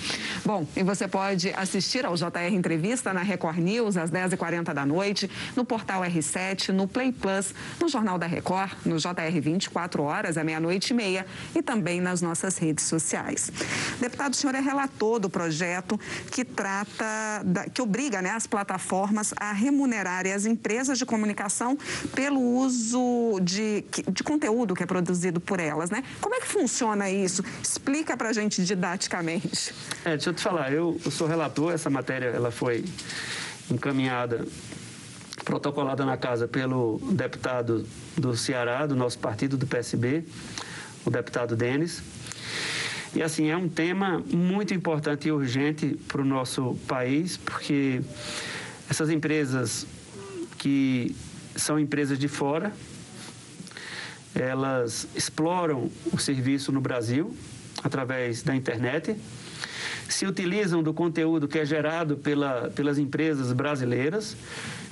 Bom, 0.44 0.66
e 0.76 0.82
você 0.82 1.08
pode 1.08 1.50
assistir 1.56 2.04
ao 2.04 2.14
JR 2.14 2.52
Entrevista 2.52 3.14
na 3.14 3.22
Record 3.22 3.56
News 3.58 3.96
às 3.96 4.10
10h40 4.10 4.74
da 4.74 4.84
noite, 4.84 5.30
no 5.56 5.64
portal 5.64 6.02
R7, 6.02 6.68
no 6.68 6.86
Play 6.86 7.10
Plus, 7.10 7.54
no 7.80 7.88
Jornal 7.88 8.18
da 8.18 8.26
Record, 8.26 8.72
no 8.84 8.98
JR 8.98 9.40
24 9.40 10.02
horas, 10.02 10.36
à 10.36 10.44
meia-noite 10.44 10.90
e 10.90 10.94
meia 10.94 11.26
e 11.54 11.62
também 11.62 12.02
nas 12.02 12.20
nossas 12.20 12.58
redes 12.58 12.84
sociais. 12.84 13.50
Deputado, 13.98 14.34
o 14.34 14.36
senhor 14.36 14.54
é 14.54 14.60
relator 14.60 15.18
do 15.18 15.30
projeto 15.30 15.98
que 16.30 16.44
trata, 16.44 17.42
da, 17.44 17.64
que 17.70 17.80
obriga 17.80 18.20
né, 18.20 18.30
as 18.30 18.46
plataformas 18.46 19.32
a 19.38 19.52
remunerarem 19.52 20.34
as 20.34 20.44
empresas 20.44 20.98
de 20.98 21.06
comunicação 21.06 21.78
pelo 22.14 22.40
uso 22.40 23.40
de, 23.40 23.84
de 24.10 24.22
conteúdo 24.22 24.74
que 24.74 24.82
é 24.82 24.86
produzido 24.86 25.40
por 25.40 25.58
elas, 25.58 25.90
né? 25.90 26.04
Como 26.20 26.34
é 26.34 26.40
que 26.40 26.46
funciona 26.46 27.08
isso? 27.08 27.42
Explica 27.62 28.16
para 28.16 28.28
a 28.28 28.32
gente 28.34 28.62
de 28.62 28.81
didaticamente. 28.82 29.72
É, 30.04 30.10
deixa 30.10 30.30
eu 30.30 30.34
te 30.34 30.42
falar, 30.42 30.72
eu, 30.72 31.00
eu 31.04 31.10
sou 31.12 31.28
relator, 31.28 31.72
essa 31.72 31.88
matéria 31.88 32.26
ela 32.26 32.50
foi 32.50 32.84
encaminhada, 33.70 34.44
protocolada 35.44 36.04
na 36.04 36.16
casa 36.16 36.48
pelo 36.48 37.00
deputado 37.12 37.86
do 38.18 38.36
Ceará, 38.36 38.84
do 38.84 38.96
nosso 38.96 39.20
partido, 39.20 39.56
do 39.56 39.68
PSB, 39.68 40.24
o 41.04 41.10
deputado 41.10 41.54
Denis. 41.54 42.02
E 43.14 43.22
assim, 43.22 43.50
é 43.50 43.56
um 43.56 43.68
tema 43.68 44.22
muito 44.32 44.74
importante 44.74 45.28
e 45.28 45.32
urgente 45.32 45.96
para 46.08 46.20
o 46.20 46.24
nosso 46.24 46.76
país, 46.88 47.36
porque 47.36 48.02
essas 48.90 49.10
empresas 49.10 49.86
que 50.58 51.14
são 51.54 51.78
empresas 51.78 52.18
de 52.18 52.26
fora, 52.26 52.72
elas 54.34 55.06
exploram 55.14 55.90
o 56.12 56.18
serviço 56.18 56.72
no 56.72 56.80
Brasil, 56.80 57.32
através 57.82 58.42
da 58.42 58.54
internet, 58.54 59.16
se 60.08 60.26
utilizam 60.26 60.82
do 60.82 60.92
conteúdo 60.92 61.48
que 61.48 61.58
é 61.58 61.64
gerado 61.64 62.16
pela, 62.16 62.70
pelas 62.70 62.98
empresas 62.98 63.52
brasileiras, 63.52 64.36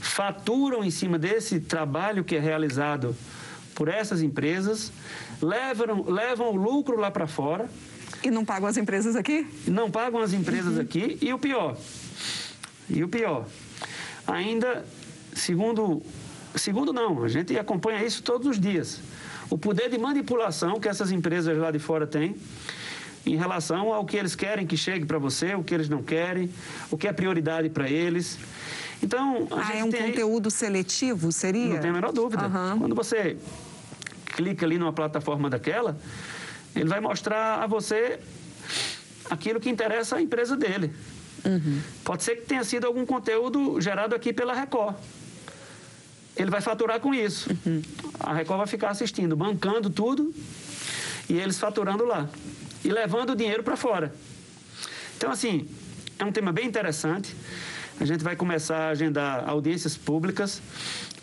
faturam 0.01 0.83
em 0.83 0.91
cima 0.91 1.19
desse 1.19 1.61
trabalho 1.61 2.25
que 2.25 2.37
é 2.37 2.41
realizado 2.41 3.15
por 3.75 3.89
essas 3.89 4.23
empresas, 4.23 4.93
levam, 5.41 6.05
levam 6.11 6.51
o 6.51 6.57
lucro 6.57 6.99
lá 6.99 7.11
para 7.11 7.27
fora. 7.27 7.69
E 8.23 8.31
não 8.31 8.45
pagam 8.45 8.69
as 8.69 8.77
empresas 8.77 9.17
aqui? 9.17 9.47
Não 9.67 9.91
pagam 9.91 10.21
as 10.21 10.33
empresas 10.33 10.75
uhum. 10.75 10.81
aqui. 10.81 11.19
E 11.21 11.33
o 11.33 11.39
pior, 11.39 11.77
e 12.89 13.03
o 13.03 13.09
pior, 13.09 13.47
ainda, 14.27 14.85
segundo, 15.35 16.03
segundo 16.57 16.93
não, 16.93 17.25
a 17.25 17.29
gente 17.29 17.57
acompanha 17.59 18.05
isso 18.05 18.23
todos 18.23 18.47
os 18.47 18.59
dias. 18.59 19.01
O 19.49 19.59
poder 19.59 19.91
de 19.91 19.99
manipulação 19.99 20.79
que 20.79 20.89
essas 20.89 21.11
empresas 21.11 21.57
lá 21.59 21.71
de 21.71 21.79
fora 21.79 22.07
têm 22.07 22.37
em 23.27 23.37
relação 23.37 23.93
ao 23.93 24.05
que 24.05 24.17
eles 24.17 24.35
querem 24.35 24.67
que 24.67 24.77
chegue 24.77 25.05
para 25.05 25.19
você, 25.19 25.55
o 25.55 25.63
que 25.63 25.75
eles 25.75 25.89
não 25.89 26.03
querem, 26.03 26.51
o 26.91 26.97
que 26.97 27.07
é 27.07 27.13
prioridade 27.13 27.69
para 27.69 27.89
eles. 27.89 28.39
Então, 29.03 29.49
a 29.51 29.57
ah, 29.57 29.63
gente 29.65 29.79
é 29.79 29.85
um 29.85 29.91
tem... 29.91 30.07
conteúdo 30.07 30.51
seletivo, 30.51 31.33
seria? 31.33 31.75
Não 31.75 31.81
tem 31.81 31.91
a 31.91 31.93
menor 31.93 32.13
dúvida. 32.13 32.47
Uhum. 32.47 32.79
Quando 32.81 32.95
você 32.95 33.37
clica 34.27 34.65
ali 34.65 34.79
numa 34.79 34.93
plataforma 34.93 35.51
daquela, 35.51 35.99
ele 36.75 36.89
vai 36.89 37.01
mostrar 37.01 37.63
a 37.63 37.67
você 37.67 38.19
aquilo 39.31 39.61
que 39.61 39.69
interessa 39.69 40.17
à 40.17 40.23
empresa 40.23 40.57
dele. 40.57 40.93
Uhum. 41.45 41.81
Pode 42.05 42.23
ser 42.23 42.37
que 42.37 42.47
tenha 42.47 42.65
sido 42.65 42.87
algum 42.87 43.07
conteúdo 43.07 43.81
gerado 43.81 44.15
aqui 44.15 44.33
pela 44.33 44.55
Record. 44.55 44.97
Ele 46.41 46.51
vai 46.51 46.63
faturar 46.63 46.99
com 47.01 47.13
isso. 47.13 47.51
Uhum. 47.67 47.83
A 48.19 48.33
Record 48.33 48.57
vai 48.57 48.67
ficar 48.67 48.89
assistindo, 48.89 49.37
bancando 49.37 49.91
tudo 49.91 50.35
e 51.29 51.35
eles 51.35 51.59
faturando 51.59 52.07
lá 52.07 52.31
e 52.83 52.89
levando 52.89 53.31
o 53.31 53.37
dinheiro 53.37 53.63
para 53.63 53.77
fora. 53.77 54.11
Então, 55.19 55.31
assim, 55.31 55.69
é 56.19 56.25
um 56.25 56.33
tema 56.33 56.51
bem 56.51 56.67
interessante. 56.67 57.37
A 58.01 58.07
gente 58.07 58.25
vai 58.25 58.37
começar 58.37 58.79
a 58.79 58.89
agendar 58.89 59.47
audiências 59.47 59.99
públicas 59.99 60.63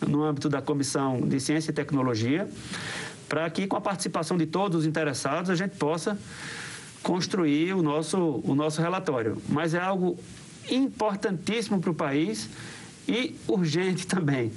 no 0.07 0.23
âmbito 0.23 0.47
da 0.47 0.61
Comissão 0.61 1.19
de 1.21 1.39
Ciência 1.39 1.71
e 1.71 1.73
Tecnologia, 1.73 2.47
para 3.27 3.49
que, 3.49 3.65
com 3.65 3.75
a 3.75 3.81
participação 3.81 4.37
de 4.37 4.45
todos 4.45 4.81
os 4.81 4.85
interessados, 4.85 5.49
a 5.49 5.55
gente 5.55 5.77
possa 5.77 6.15
construir 7.01 7.73
o 7.73 7.81
nosso, 7.81 8.43
o 8.45 8.53
nosso 8.53 8.83
relatório. 8.83 9.41
Mas 9.49 9.73
é 9.73 9.79
algo 9.79 10.19
importantíssimo 10.69 11.79
para 11.79 11.89
o 11.89 11.95
país 11.95 12.47
e 13.07 13.35
urgente 13.47 14.05
também. 14.05 14.51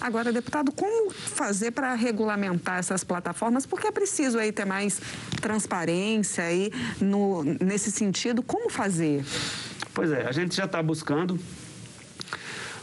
Agora, 0.00 0.32
deputado, 0.32 0.72
como 0.72 1.10
fazer 1.10 1.70
para 1.70 1.94
regulamentar 1.94 2.78
essas 2.78 3.04
plataformas? 3.04 3.66
Porque 3.66 3.86
é 3.86 3.92
preciso 3.92 4.38
aí 4.38 4.52
ter 4.52 4.64
mais 4.64 5.00
transparência 5.40 6.44
aí 6.44 6.70
no, 7.00 7.42
nesse 7.44 7.90
sentido. 7.90 8.42
Como 8.42 8.70
fazer? 8.70 9.24
Pois 9.92 10.10
é, 10.10 10.26
a 10.26 10.32
gente 10.32 10.56
já 10.56 10.64
está 10.64 10.82
buscando 10.82 11.38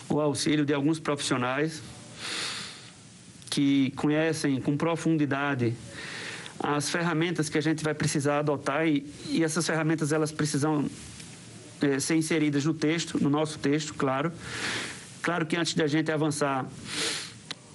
o 0.10 0.20
auxílio 0.20 0.65
de 0.65 0.74
alguns 0.74 1.00
profissionais 1.00 1.81
que 3.50 3.91
conhecem 3.98 4.62
com 4.62 4.77
profundidade 4.77 5.75
as 6.63 6.89
ferramentas 6.89 7.50
que 7.50 7.58
a 7.58 7.62
gente 7.62 7.84
vai 7.84 7.93
precisar 7.93 8.39
adotar 8.39 8.88
e, 8.88 9.05
e 9.27 9.43
essas 9.43 9.65
ferramentas 9.65 10.12
elas 10.12 10.31
precisam 10.31 10.88
é, 11.81 12.00
ser 12.00 12.15
inseridas 12.15 12.65
no 12.65 12.74
texto, 12.74 13.22
no 13.22 13.29
nosso 13.29 13.58
texto, 13.58 13.96
claro, 13.96 14.31
Claro 15.22 15.46
que 15.46 15.56
antes 15.56 15.74
da 15.75 15.86
gente 15.86 16.12
avançar, 16.12 16.66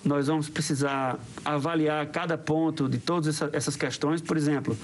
nós 0.04 0.26
vamos 0.26 0.48
precisar 0.48 1.18
avaliar 1.44 2.06
cada 2.06 2.36
ponto 2.38 2.88
de 2.88 2.98
todas 2.98 3.40
essas 3.52 3.76
questões. 3.76 4.20
Por 4.20 4.36
exemplo, 4.36 4.76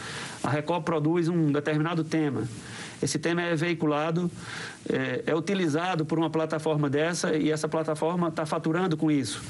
a 0.43 0.51
Record 0.51 0.85
produz 0.85 1.29
um 1.29 1.51
determinado 1.51 2.05
tema. 2.05 2.47
Esse 3.03 3.19
tema 3.19 3.43
é 3.43 3.57
veiculado, 3.57 4.31
é, 4.89 5.25
é 5.27 5.35
utilizado 5.35 6.05
por 6.05 6.19
uma 6.19 6.31
plataforma 6.31 6.89
dessa 6.89 7.37
e 7.37 7.51
essa 7.51 7.69
plataforma 7.69 8.29
está 8.29 8.47
faturando 8.47 8.97
com 8.97 9.11
isso. 9.11 9.43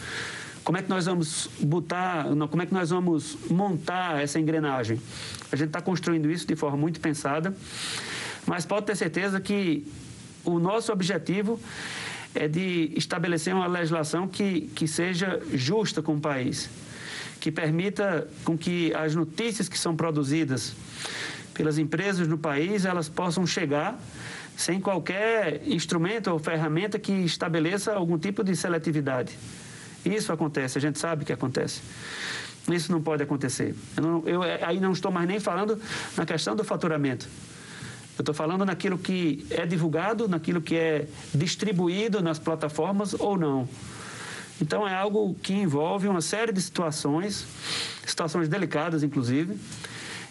Como 0.65 0.79
é 0.79 0.83
que 0.83 0.89
nós 0.89 1.07
vamos 1.07 1.51
botar, 1.61 2.25
como 2.51 2.63
é 2.63 2.67
que 2.67 2.73
nós 2.73 2.91
vamos 2.91 3.37
montar 3.51 4.23
essa 4.23 4.39
engrenagem? 4.39 5.01
A 5.51 5.57
gente 5.57 5.69
está 5.69 5.83
construindo 5.83 6.31
isso 6.31 6.47
de 6.47 6.55
forma 6.55 6.79
muito 6.79 7.01
pensada, 7.01 7.55
mas 8.47 8.65
pode 8.65 8.87
ter 8.87 8.97
certeza 8.97 9.41
que 9.41 9.87
o 10.45 10.59
nosso 10.59 10.93
objetivo 10.93 11.59
é 12.35 12.49
de 12.49 12.93
estabelecer 12.97 13.55
uma 13.55 13.67
legislação 13.67 14.27
que, 14.27 14.63
que 14.75 14.89
seja 14.89 15.41
justa 15.53 16.03
com 16.03 16.15
o 16.15 16.21
país, 16.21 16.69
que 17.41 17.51
permita 17.51 18.27
com 18.45 18.57
que 18.57 18.95
as 18.95 19.15
notícias 19.15 19.69
que 19.69 19.79
são 19.79 19.95
produzidas 19.95 20.75
pelas 21.53 21.79
empresas 21.79 22.27
no 22.27 22.39
país 22.39 22.85
elas 22.85 23.09
possam 23.09 23.47
chegar 23.47 24.01
sem 24.57 24.81
qualquer 24.81 25.63
instrumento 25.67 26.31
ou 26.31 26.39
ferramenta 26.39 26.99
que 26.99 27.13
estabeleça 27.13 27.93
algum 27.93 28.19
tipo 28.19 28.45
de 28.45 28.55
seletividade. 28.55 29.37
Isso 30.05 30.33
acontece, 30.33 30.79
a 30.79 30.81
gente 30.81 30.99
sabe 30.99 31.25
que 31.25 31.33
acontece. 31.33 31.81
Isso 32.71 32.93
não 32.93 33.03
pode 33.03 33.23
acontecer. 33.23 33.75
Eu, 33.97 34.03
não, 34.03 34.23
eu 34.27 34.43
aí 34.43 34.79
não 34.79 34.93
estou 34.93 35.11
mais 35.11 35.27
nem 35.27 35.41
falando 35.41 35.81
na 36.17 36.25
questão 36.25 36.55
do 36.55 36.63
faturamento. 36.63 37.29
Eu 38.19 38.23
estou 38.23 38.35
falando 38.35 38.65
naquilo 38.65 38.99
que 38.99 39.47
é 39.51 39.65
divulgado, 39.65 40.29
naquilo 40.29 40.61
que 40.61 40.77
é 40.77 41.07
distribuído 41.35 42.23
nas 42.23 42.39
plataformas 42.39 43.15
ou 43.19 43.39
não. 43.39 43.69
Então 44.61 44.87
é 44.87 44.95
algo 44.95 45.35
que 45.43 45.55
envolve 45.55 46.07
uma 46.09 46.21
série 46.21 46.53
de 46.53 46.61
situações, 46.61 47.47
situações 48.07 48.49
delicadas 48.49 49.03
inclusive, 49.03 49.57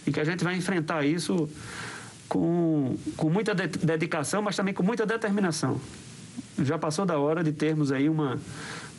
e 0.05 0.11
que 0.11 0.19
a 0.19 0.23
gente 0.23 0.43
vai 0.43 0.55
enfrentar 0.55 1.03
isso 1.05 1.49
com, 2.29 2.95
com 3.17 3.29
muita 3.29 3.53
de 3.53 3.67
dedicação, 3.67 4.41
mas 4.41 4.55
também 4.55 4.73
com 4.73 4.83
muita 4.83 5.05
determinação. 5.05 5.81
Já 6.59 6.77
passou 6.77 7.05
da 7.05 7.17
hora 7.17 7.43
de 7.43 7.51
termos 7.51 7.91
aí 7.91 8.07
uma, 8.07 8.39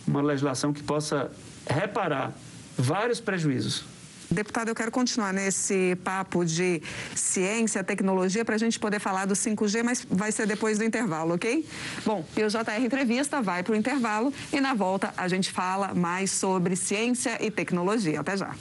uma 0.07 0.21
legislação 0.21 0.73
que 0.73 0.83
possa 0.83 1.31
reparar 1.67 2.33
vários 2.77 3.21
prejuízos 3.21 3.85
Deputado, 4.33 4.69
eu 4.69 4.75
quero 4.75 4.91
continuar 4.91 5.33
nesse 5.33 5.95
papo 6.03 6.45
de 6.45 6.83
ciência, 7.15 7.85
tecnologia, 7.85 8.45
para 8.45 8.55
a 8.55 8.59
gente 8.59 8.79
poder 8.79 8.99
falar 8.99 9.27
do 9.27 9.35
5G, 9.35 9.83
mas 9.83 10.07
vai 10.09 10.33
ser 10.33 10.47
depois 10.47 10.79
do 10.79 10.85
intervalo, 10.85 11.35
ok? 11.35 11.67
Bom, 12.05 12.25
e 12.37 12.43
o 12.43 12.49
JR 12.49 12.83
Entrevista 12.83 13.43
vai 13.43 13.63
para 13.63 13.73
o 13.73 13.77
intervalo 13.77 14.33
e 14.53 14.61
na 14.61 14.73
volta 14.73 15.13
a 15.17 15.29
gente 15.29 15.53
fala 15.53 15.93
mais 15.93 16.31
sobre 16.31 16.77
ciência 16.77 17.37
e 17.45 17.51
tecnologia. 17.51 18.21
Até 18.21 18.37
já. 18.37 18.55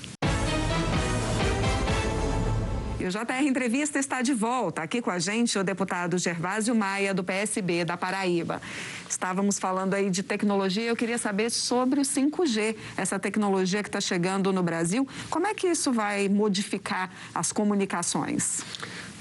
E 3.01 3.05
o 3.07 3.09
JR 3.09 3.43
Entrevista 3.47 3.97
está 3.97 4.21
de 4.21 4.31
volta. 4.31 4.83
Aqui 4.83 5.01
com 5.01 5.09
a 5.09 5.17
gente 5.17 5.57
o 5.57 5.63
deputado 5.63 6.19
Gervásio 6.19 6.75
Maia, 6.75 7.15
do 7.15 7.23
PSB 7.23 7.83
da 7.83 7.97
Paraíba. 7.97 8.61
Estávamos 9.09 9.57
falando 9.57 9.95
aí 9.95 10.11
de 10.11 10.21
tecnologia. 10.21 10.83
Eu 10.83 10.95
queria 10.95 11.17
saber 11.17 11.49
sobre 11.49 11.99
o 11.99 12.03
5G, 12.03 12.75
essa 12.95 13.17
tecnologia 13.17 13.81
que 13.81 13.89
está 13.89 13.99
chegando 13.99 14.53
no 14.53 14.61
Brasil. 14.61 15.07
Como 15.31 15.47
é 15.47 15.53
que 15.55 15.65
isso 15.65 15.91
vai 15.91 16.29
modificar 16.29 17.11
as 17.33 17.51
comunicações? 17.51 18.63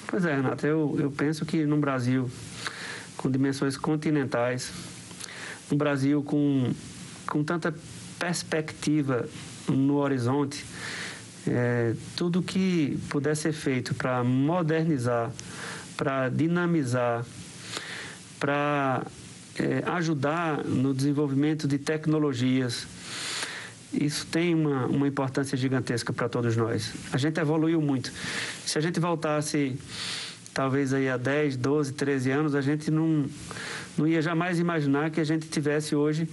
Pois 0.07 0.27
é, 0.27 0.35
Renata. 0.35 0.67
Eu, 0.67 0.95
eu 1.01 1.11
penso 1.11 1.47
que 1.47 1.65
no 1.65 1.79
Brasil, 1.79 2.31
com 3.17 3.31
dimensões 3.31 3.79
continentais, 3.79 4.71
no 5.71 5.77
Brasil 5.79 6.23
com, 6.23 6.71
com 7.27 7.43
tanta 7.43 7.75
perspectiva 8.19 9.27
no 9.67 9.97
horizonte, 9.97 10.67
é, 11.47 11.95
tudo 12.17 12.43
que 12.43 12.99
puder 13.09 13.37
ser 13.37 13.53
feito 13.53 13.95
para 13.95 14.23
modernizar, 14.23 15.31
para 15.97 16.29
dinamizar, 16.29 17.25
para 18.39 19.07
é, 19.59 19.83
ajudar 19.91 20.65
no 20.65 20.95
desenvolvimento 20.95 21.67
de 21.67 21.79
tecnologias, 21.79 22.87
isso 23.93 24.27
tem 24.27 24.55
uma, 24.55 24.87
uma 24.87 25.09
importância 25.09 25.57
gigantesca 25.57 26.13
para 26.13 26.29
todos 26.29 26.57
nós. 26.57 26.93
A 27.13 27.19
gente 27.19 27.41
evoluiu 27.41 27.81
muito. 27.81 28.13
Se 28.65 28.79
a 28.79 28.81
gente 28.81 29.01
voltasse 29.01 29.77
talvez 30.55 30.93
aí 30.93 31.09
há 31.09 31.17
10, 31.17 31.57
12, 31.57 31.93
13 31.95 32.31
anos, 32.31 32.55
a 32.55 32.61
gente 32.61 32.91
não, 32.91 33.27
não 33.97 34.07
ia 34.07 34.23
jamais 34.23 34.59
imaginar 34.59 35.11
que 35.11 35.21
a 35.21 35.25
gente 35.25 35.49
tivesse 35.49 35.95
hoje 35.95 36.29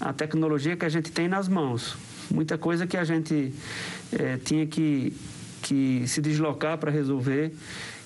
a 0.00 0.12
tecnologia 0.12 0.76
que 0.76 0.84
a 0.84 0.88
gente 0.88 1.10
tem 1.10 1.28
nas 1.28 1.48
mãos. 1.48 1.96
Muita 2.30 2.58
coisa 2.58 2.86
que 2.86 2.96
a 2.96 3.04
gente 3.04 3.52
é, 4.18 4.36
tinha 4.36 4.66
que, 4.66 5.12
que 5.62 6.04
se 6.06 6.20
deslocar 6.20 6.78
para 6.78 6.90
resolver, 6.90 7.52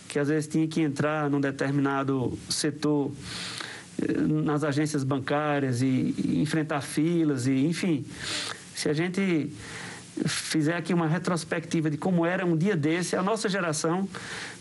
que 0.09 0.19
às 0.19 0.29
vezes 0.29 0.49
tinha 0.49 0.67
que 0.67 0.81
entrar 0.81 1.29
num 1.29 1.41
determinado 1.41 2.38
setor 2.49 3.12
eh, 4.00 4.12
nas 4.21 4.65
agências 4.65 5.05
bancárias 5.05 5.83
e, 5.83 6.15
e 6.17 6.41
enfrentar 6.41 6.81
filas 6.81 7.47
e 7.47 7.67
enfim. 7.67 8.07
Se 8.75 8.88
a 8.88 8.93
gente 8.93 9.53
fizer 10.27 10.77
aqui 10.77 10.95
uma 10.95 11.07
retrospectiva 11.07 11.91
de 11.91 11.97
como 11.97 12.25
era 12.25 12.45
um 12.45 12.57
dia 12.57 12.77
desse 12.77 13.15
a 13.15 13.23
nossa 13.23 13.49
geração 13.49 14.09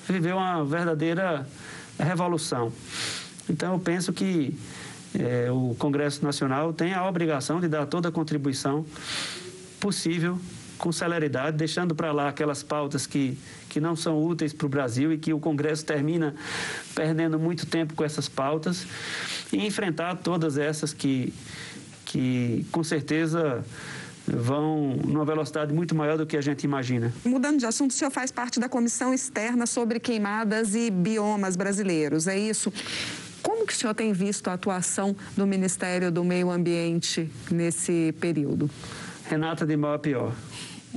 viveu 0.07 0.37
uma 0.37 0.63
verdadeira 0.63 1.47
revolução. 1.97 2.71
Então 3.49 3.73
eu 3.73 3.79
penso 3.79 4.13
que 4.13 4.57
é, 5.17 5.49
o 5.51 5.75
Congresso 5.79 6.23
Nacional 6.23 6.73
tem 6.73 6.93
a 6.93 7.07
obrigação 7.07 7.59
de 7.59 7.67
dar 7.67 7.85
toda 7.85 8.09
a 8.09 8.11
contribuição 8.11 8.85
possível 9.79 10.37
com 10.77 10.91
celeridade, 10.91 11.57
deixando 11.57 11.95
para 11.95 12.11
lá 12.11 12.29
aquelas 12.29 12.63
pautas 12.63 13.05
que, 13.05 13.37
que 13.69 13.79
não 13.79 13.95
são 13.95 14.23
úteis 14.23 14.53
para 14.53 14.65
o 14.65 14.69
Brasil 14.69 15.11
e 15.11 15.17
que 15.17 15.33
o 15.33 15.39
Congresso 15.39 15.85
termina 15.85 16.35
perdendo 16.95 17.39
muito 17.39 17.65
tempo 17.65 17.93
com 17.93 18.03
essas 18.03 18.29
pautas 18.29 18.85
e 19.51 19.65
enfrentar 19.65 20.15
todas 20.17 20.57
essas 20.57 20.93
que, 20.93 21.33
que 22.05 22.65
com 22.71 22.83
certeza 22.83 23.63
vão 24.27 24.97
numa 25.05 25.23
velocidade 25.23 25.73
muito 25.73 25.95
maior 25.95 26.17
do 26.17 26.25
que 26.25 26.35
a 26.35 26.41
gente 26.41 26.63
imagina. 26.63 27.13
Mudando 27.23 27.59
de 27.59 27.65
assunto, 27.65 27.91
o 27.91 27.93
senhor 27.93 28.11
faz 28.11 28.31
parte 28.31 28.59
da 28.59 28.67
comissão 28.67 29.13
externa 29.13 29.65
sobre 29.65 29.99
queimadas 29.99 30.75
e 30.75 30.91
biomas 30.91 31.55
brasileiros, 31.55 32.27
é 32.27 32.37
isso? 32.37 32.71
Como 33.41 33.65
que 33.65 33.71
o 33.71 33.75
senhor 33.75 33.93
tem 33.93 34.11
visto 34.11 34.49
a 34.49 34.53
atuação 34.53 35.15
do 35.35 35.47
Ministério 35.47 36.11
do 36.11 36.23
Meio 36.23 36.51
Ambiente 36.51 37.29
nesse 37.49 38.13
período? 38.19 38.69
Renata, 39.29 39.65
de 39.65 39.75
mal 39.75 39.93
a 39.93 39.99
pior. 39.99 40.33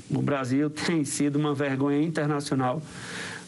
O 0.08 0.22
Brasil 0.22 0.70
tem 0.70 1.04
sido 1.04 1.36
uma 1.36 1.52
vergonha 1.52 2.00
internacional 2.00 2.80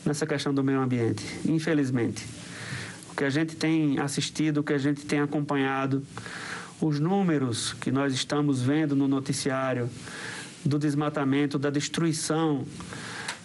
nessa 0.05 0.27
questão 0.27 0.53
do 0.53 0.65
meio 0.65 0.81
ambiente, 0.81 1.25
infelizmente. 1.45 2.27
O 3.09 3.15
que 3.15 3.23
a 3.23 3.31
gente 3.31 3.55
tem 3.55 4.01
assistido, 4.01 4.59
o 4.59 4.63
que 4.65 4.73
a 4.73 4.79
gente 4.79 5.07
tem 5.07 5.21
acompanhado, 5.21 6.03
os 6.81 6.99
números 6.99 7.75
que 7.75 7.93
nós 7.93 8.13
estamos 8.13 8.61
vendo 8.61 8.97
no 8.97 9.07
noticiário 9.07 9.89
do 10.65 10.81
desmatamento, 10.81 11.61
da 11.61 11.71
destruição 11.71 12.65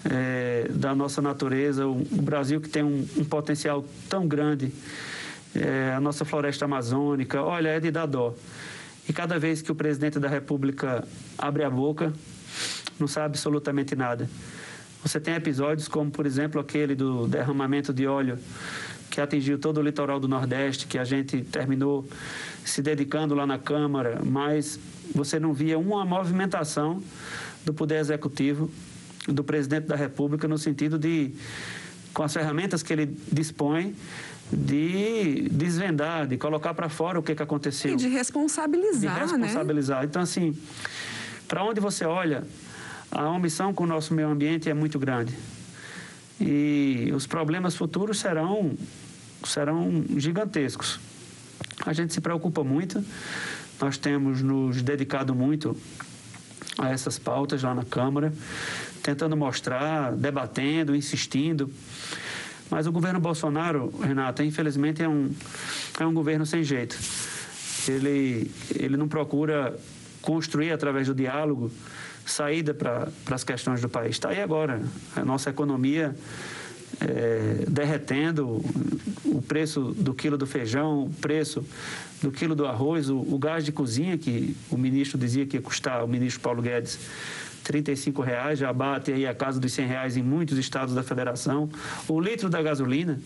é, 0.09 0.67
da 0.71 0.95
nossa 0.95 1.21
natureza, 1.21 1.85
o, 1.85 2.01
o, 2.01 2.21
Brasil 2.23 2.59
que 2.59 2.69
tem 2.69 2.81
um, 2.81 3.07
um 3.15 3.23
potencial 3.23 3.85
tão 4.09 4.27
grande, 4.27 4.71
é, 5.53 5.93
a 5.95 6.01
nossa 6.01 6.25
floresta 6.25 6.65
amazônica, 6.65 7.43
olha, 7.43 7.69
é 7.69 7.79
de 7.79 7.91
dar 7.91 8.07
dó. 8.07 8.33
E 9.07 9.13
cada 9.13 9.39
vez 9.39 9.61
que 9.61 9.71
o 9.71 9.75
presidente 9.75 10.19
da 10.19 10.27
República 10.27 11.07
abre 11.37 11.63
a 11.63 11.69
boca, 11.69 12.13
não 12.99 13.07
sabe 13.07 13.27
absolutamente 13.27 13.95
nada. 13.95 14.29
Você 15.03 15.19
tem 15.19 15.35
episódios 15.35 15.87
como, 15.87 16.11
por 16.11 16.25
exemplo, 16.25 16.59
aquele 16.59 16.95
do 16.95 17.27
derramamento 17.27 17.93
de 17.93 18.05
óleo 18.07 18.37
que 19.09 19.21
atingiu 19.21 19.57
todo 19.57 19.77
o 19.77 19.81
litoral 19.81 20.19
do 20.19 20.27
Nordeste, 20.27 20.85
que 20.85 20.97
a 20.97 21.03
gente 21.03 21.41
terminou 21.41 22.07
se 22.65 22.81
dedicando 22.81 23.33
lá 23.33 23.47
na 23.47 23.57
Câmara, 23.57 24.19
mas 24.23 24.79
você 25.15 25.39
não 25.39 25.53
via 25.53 25.79
uma 25.79 26.05
movimentação 26.05 27.01
do 27.65 27.73
Poder 27.73 27.95
Executivo, 27.95 28.69
do 29.27 29.43
presidente 29.43 29.85
da 29.85 29.95
República, 29.95 30.47
no 30.47 30.57
sentido 30.57 30.99
de, 30.99 31.33
com 32.17 32.23
as 32.23 32.33
ferramentas 32.33 32.81
que 32.81 32.91
ele 32.91 33.15
dispõe, 33.31 33.95
de 34.51 35.47
desvendar, 35.51 36.25
de 36.25 36.35
colocar 36.35 36.73
para 36.73 36.89
fora 36.89 37.19
o 37.19 37.21
que, 37.21 37.35
que 37.35 37.43
aconteceu. 37.43 37.93
E 37.93 37.95
de 37.95 38.07
responsabilizar, 38.07 39.13
De 39.13 39.19
responsabilizar. 39.21 39.99
Né? 39.99 40.05
Então, 40.05 40.23
assim, 40.23 40.57
para 41.47 41.63
onde 41.63 41.79
você 41.79 42.05
olha, 42.05 42.43
a 43.11 43.29
omissão 43.29 43.71
com 43.71 43.83
o 43.83 43.87
nosso 43.87 44.15
meio 44.15 44.29
ambiente 44.29 44.67
é 44.67 44.73
muito 44.73 44.97
grande. 44.97 45.31
E 46.41 47.11
os 47.15 47.27
problemas 47.27 47.75
futuros 47.75 48.17
serão, 48.17 48.75
serão 49.45 50.03
gigantescos. 50.15 50.99
A 51.85 51.93
gente 51.93 52.15
se 52.15 52.19
preocupa 52.19 52.63
muito, 52.63 53.05
nós 53.79 53.95
temos 53.99 54.41
nos 54.41 54.81
dedicado 54.81 55.35
muito 55.35 55.77
a 56.79 56.89
essas 56.89 57.19
pautas 57.19 57.61
lá 57.61 57.75
na 57.75 57.83
Câmara, 57.83 58.33
tentando 59.07 59.37
mostrar, 59.37 60.11
debatendo, 60.11 60.93
insistindo. 60.93 61.71
Mas 62.69 62.87
o 62.87 62.91
governo 62.91 63.21
Bolsonaro, 63.21 63.89
Renata, 64.01 64.43
infelizmente 64.43 65.01
é 65.01 65.07
um, 65.07 65.31
é 65.97 66.05
um 66.05 66.13
governo 66.13 66.45
sem 66.45 66.61
jeito. 66.61 66.99
Ele, 67.87 68.51
ele 68.75 68.97
não 68.97 69.07
procura 69.07 69.73
construir 70.21 70.73
através 70.73 71.07
do 71.07 71.15
diálogo 71.15 71.71
saída 72.25 72.73
para 72.73 73.07
as 73.31 73.45
questões 73.45 73.79
do 73.79 73.87
país. 73.87 74.17
Está 74.17 74.27
aí 74.27 74.41
agora. 74.41 74.81
A 75.15 75.23
nossa 75.23 75.51
economia 75.51 76.13
é, 76.99 77.63
derretendo, 77.65 78.61
o 79.23 79.41
preço 79.41 79.93
do 79.97 80.13
quilo 80.13 80.37
do 80.37 80.45
feijão, 80.45 81.05
o 81.05 81.09
preço 81.21 81.63
do 82.21 82.29
quilo 82.29 82.55
do 82.55 82.65
arroz, 82.65 83.09
o, 83.09 83.19
o 83.19 83.39
gás 83.39 83.63
de 83.63 83.71
cozinha, 83.71 84.17
que 84.17 84.53
o 84.69 84.77
ministro 84.77 85.17
dizia 85.17 85.45
que 85.45 85.55
ia 85.55 85.61
custar, 85.61 86.03
o 86.03 86.07
ministro 86.09 86.41
Paulo 86.41 86.61
Guedes, 86.61 86.99
35 87.67 88.21
reais, 88.21 88.59
já 88.59 88.71
bate 88.71 89.11
aí 89.11 89.27
a 89.27 89.35
casa 89.35 89.59
dos 89.59 89.73
100 89.73 89.87
reais 89.87 90.15
em 90.15 90.23
muitos 90.23 90.57
estados 90.57 90.95
da 90.95 91.03
federação. 91.03 91.69
O 92.07 92.17
litro 92.17 92.49
da 92.49 92.61
gasolina, 92.61 93.19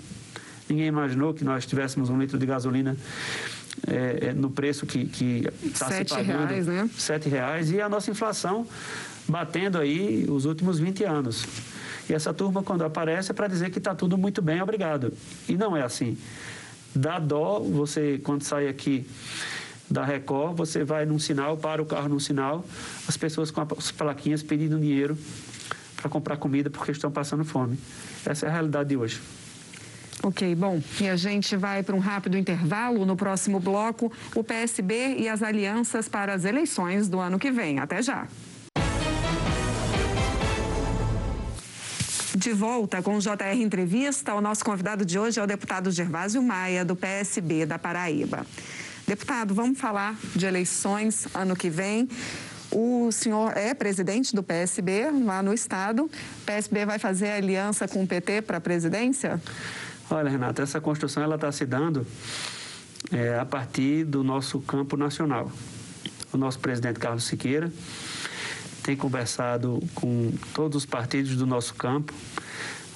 ninguém 0.67 0.87
imaginou 0.87 1.31
que 1.31 1.43
nós 1.43 1.63
tivéssemos 1.67 2.09
um 2.09 2.19
litro 2.19 2.39
de 2.39 2.45
gasolina 2.47 2.97
é, 3.87 4.29
é, 4.29 4.33
no 4.33 4.49
preço 4.49 4.87
que 4.87 5.47
está 5.63 5.91
se 5.91 6.05
pagando. 6.05 6.47
Reais, 6.47 6.65
né? 6.65 6.89
Sete 6.97 7.29
reais. 7.29 7.71
E 7.71 7.79
a 7.79 7.87
nossa 7.87 8.09
inflação 8.09 8.65
batendo 9.27 9.77
aí 9.77 10.25
os 10.27 10.45
últimos 10.45 10.79
20 10.79 11.03
anos. 11.03 11.45
E 12.09 12.13
essa 12.13 12.33
turma, 12.33 12.63
quando 12.63 12.83
aparece, 12.83 13.29
é 13.29 13.35
para 13.35 13.45
dizer 13.45 13.69
que 13.69 13.77
está 13.77 13.93
tudo 13.93 14.17
muito 14.17 14.41
bem, 14.41 14.59
obrigado. 14.59 15.13
E 15.47 15.55
não 15.55 15.77
é 15.77 15.83
assim. 15.83 16.17
Dá 16.95 17.19
dó 17.19 17.59
você, 17.59 18.19
quando 18.23 18.41
sai 18.41 18.67
aqui 18.67 19.05
da 19.91 20.05
Record, 20.05 20.55
você 20.55 20.83
vai 20.83 21.05
num 21.05 21.19
sinal, 21.19 21.57
para 21.57 21.81
o 21.81 21.85
carro 21.85 22.07
num 22.07 22.19
sinal, 22.19 22.65
as 23.07 23.17
pessoas 23.17 23.51
com 23.51 23.61
as 23.61 23.91
plaquinhas 23.91 24.41
pedindo 24.41 24.79
dinheiro 24.79 25.17
para 25.97 26.09
comprar 26.09 26.37
comida 26.37 26.69
porque 26.69 26.91
estão 26.91 27.11
passando 27.11 27.43
fome. 27.43 27.77
Essa 28.25 28.45
é 28.45 28.49
a 28.49 28.51
realidade 28.51 28.89
de 28.89 28.97
hoje. 28.97 29.21
Ok, 30.23 30.53
bom, 30.55 30.79
e 30.99 31.09
a 31.09 31.15
gente 31.15 31.55
vai 31.57 31.81
para 31.81 31.95
um 31.95 31.99
rápido 31.99 32.37
intervalo. 32.37 33.05
No 33.05 33.15
próximo 33.15 33.59
bloco, 33.59 34.11
o 34.35 34.43
PSB 34.43 35.15
e 35.17 35.27
as 35.27 35.41
alianças 35.41 36.07
para 36.07 36.33
as 36.33 36.45
eleições 36.45 37.09
do 37.09 37.19
ano 37.19 37.39
que 37.39 37.51
vem. 37.51 37.79
Até 37.79 38.01
já. 38.01 38.27
De 42.35 42.53
volta 42.53 43.01
com 43.01 43.17
o 43.17 43.19
JR 43.19 43.55
Entrevista, 43.55 44.33
o 44.33 44.41
nosso 44.41 44.63
convidado 44.63 45.03
de 45.03 45.19
hoje 45.19 45.39
é 45.39 45.43
o 45.43 45.47
deputado 45.47 45.91
Gervásio 45.91 46.41
Maia, 46.41 46.85
do 46.85 46.95
PSB 46.95 47.65
da 47.65 47.77
Paraíba. 47.77 48.45
Deputado, 49.11 49.53
vamos 49.53 49.77
falar 49.77 50.17
de 50.33 50.45
eleições 50.45 51.27
ano 51.35 51.53
que 51.53 51.69
vem. 51.69 52.07
O 52.71 53.11
senhor 53.11 53.51
é 53.57 53.73
presidente 53.73 54.33
do 54.33 54.41
PSB 54.41 55.11
lá 55.25 55.43
no 55.43 55.53
estado. 55.53 56.05
O 56.05 56.45
PSB 56.45 56.85
vai 56.85 56.97
fazer 56.97 57.31
aliança 57.31 57.89
com 57.89 58.03
o 58.03 58.07
PT 58.07 58.43
para 58.43 58.59
a 58.59 58.61
presidência? 58.61 59.37
Olha, 60.09 60.29
Renata, 60.29 60.63
essa 60.63 60.79
construção 60.79 61.21
ela 61.21 61.35
está 61.35 61.51
se 61.51 61.65
dando 61.65 62.07
é, 63.11 63.37
a 63.37 63.43
partir 63.43 64.05
do 64.05 64.23
nosso 64.23 64.61
campo 64.61 64.95
nacional. 64.95 65.51
O 66.31 66.37
nosso 66.37 66.59
presidente 66.59 66.97
Carlos 66.97 67.25
Siqueira 67.25 67.69
tem 68.81 68.95
conversado 68.95 69.83
com 69.93 70.31
todos 70.53 70.77
os 70.77 70.85
partidos 70.85 71.35
do 71.35 71.45
nosso 71.45 71.73
campo, 71.73 72.13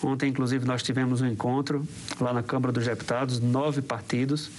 Ontem, 0.04 0.30
inclusive, 0.30 0.66
nós 0.68 0.84
tivemos 0.84 1.22
um 1.22 1.26
encontro 1.26 1.84
lá 2.20 2.32
na 2.32 2.44
Câmara 2.44 2.72
dos 2.72 2.86
Deputados, 2.86 3.40
nove 3.40 3.82
partidos, 3.82 4.52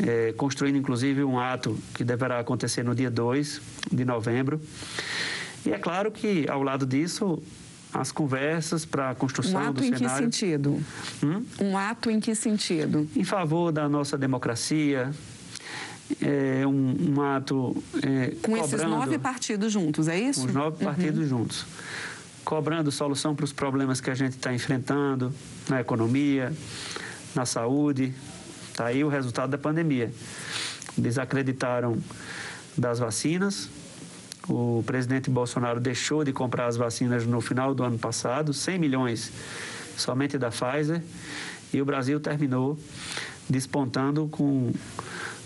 é, 0.00 0.32
construindo, 0.32 0.76
inclusive, 0.76 1.22
um 1.24 1.38
ato 1.38 1.78
que 1.94 2.04
deverá 2.04 2.38
acontecer 2.38 2.82
no 2.82 2.94
dia 2.94 3.10
2 3.10 3.60
de 3.90 4.04
novembro. 4.04 4.60
E 5.64 5.72
é 5.72 5.78
claro 5.78 6.10
que, 6.10 6.46
ao 6.48 6.62
lado 6.62 6.86
disso, 6.86 7.42
as 7.92 8.10
conversas 8.10 8.84
para 8.84 9.10
a 9.10 9.14
construção 9.14 9.60
um 9.60 9.68
ato 9.68 9.72
do 9.74 9.84
em 9.84 9.96
cenário. 9.96 10.28
que 10.28 10.36
sentido? 10.36 10.82
Hum? 11.22 11.44
Um 11.60 11.76
ato 11.76 12.10
em 12.10 12.18
que 12.18 12.34
sentido? 12.34 13.08
Em 13.14 13.24
favor 13.24 13.70
da 13.70 13.88
nossa 13.88 14.16
democracia, 14.16 15.10
é 16.20 16.66
um, 16.66 17.14
um, 17.14 17.22
ato 17.22 17.82
é, 18.02 18.34
com 18.42 18.56
esses 18.56 18.82
nove 18.82 19.18
partidos 19.18 19.72
juntos, 19.72 20.08
é 20.08 20.18
isso? 20.18 20.40
Com 20.40 20.46
os 20.48 20.54
nove 20.54 20.76
uhum. 20.78 20.92
partidos 20.92 21.28
juntos, 21.28 21.66
cobrando 22.44 22.90
solução 22.90 23.34
para 23.34 23.44
os 23.44 23.52
problemas 23.52 24.00
que 24.00 24.10
a 24.10 24.14
gente 24.14 24.32
está 24.32 24.52
enfrentando 24.52 25.32
na 25.68 25.80
economia, 25.80 26.52
na 27.34 27.46
saúde. 27.46 28.12
Está 28.72 28.86
aí 28.86 29.04
o 29.04 29.08
resultado 29.08 29.50
da 29.50 29.58
pandemia. 29.58 30.10
Desacreditaram 30.96 31.98
das 32.76 32.98
vacinas, 32.98 33.68
o 34.48 34.82
presidente 34.86 35.30
Bolsonaro 35.30 35.78
deixou 35.78 36.24
de 36.24 36.32
comprar 36.32 36.66
as 36.66 36.76
vacinas 36.76 37.26
no 37.26 37.40
final 37.40 37.74
do 37.74 37.84
ano 37.84 37.98
passado, 37.98 38.52
100 38.52 38.78
milhões 38.78 39.30
somente 39.96 40.38
da 40.38 40.50
Pfizer, 40.50 41.02
e 41.72 41.82
o 41.82 41.84
Brasil 41.84 42.18
terminou 42.18 42.78
despontando 43.48 44.26
com 44.28 44.72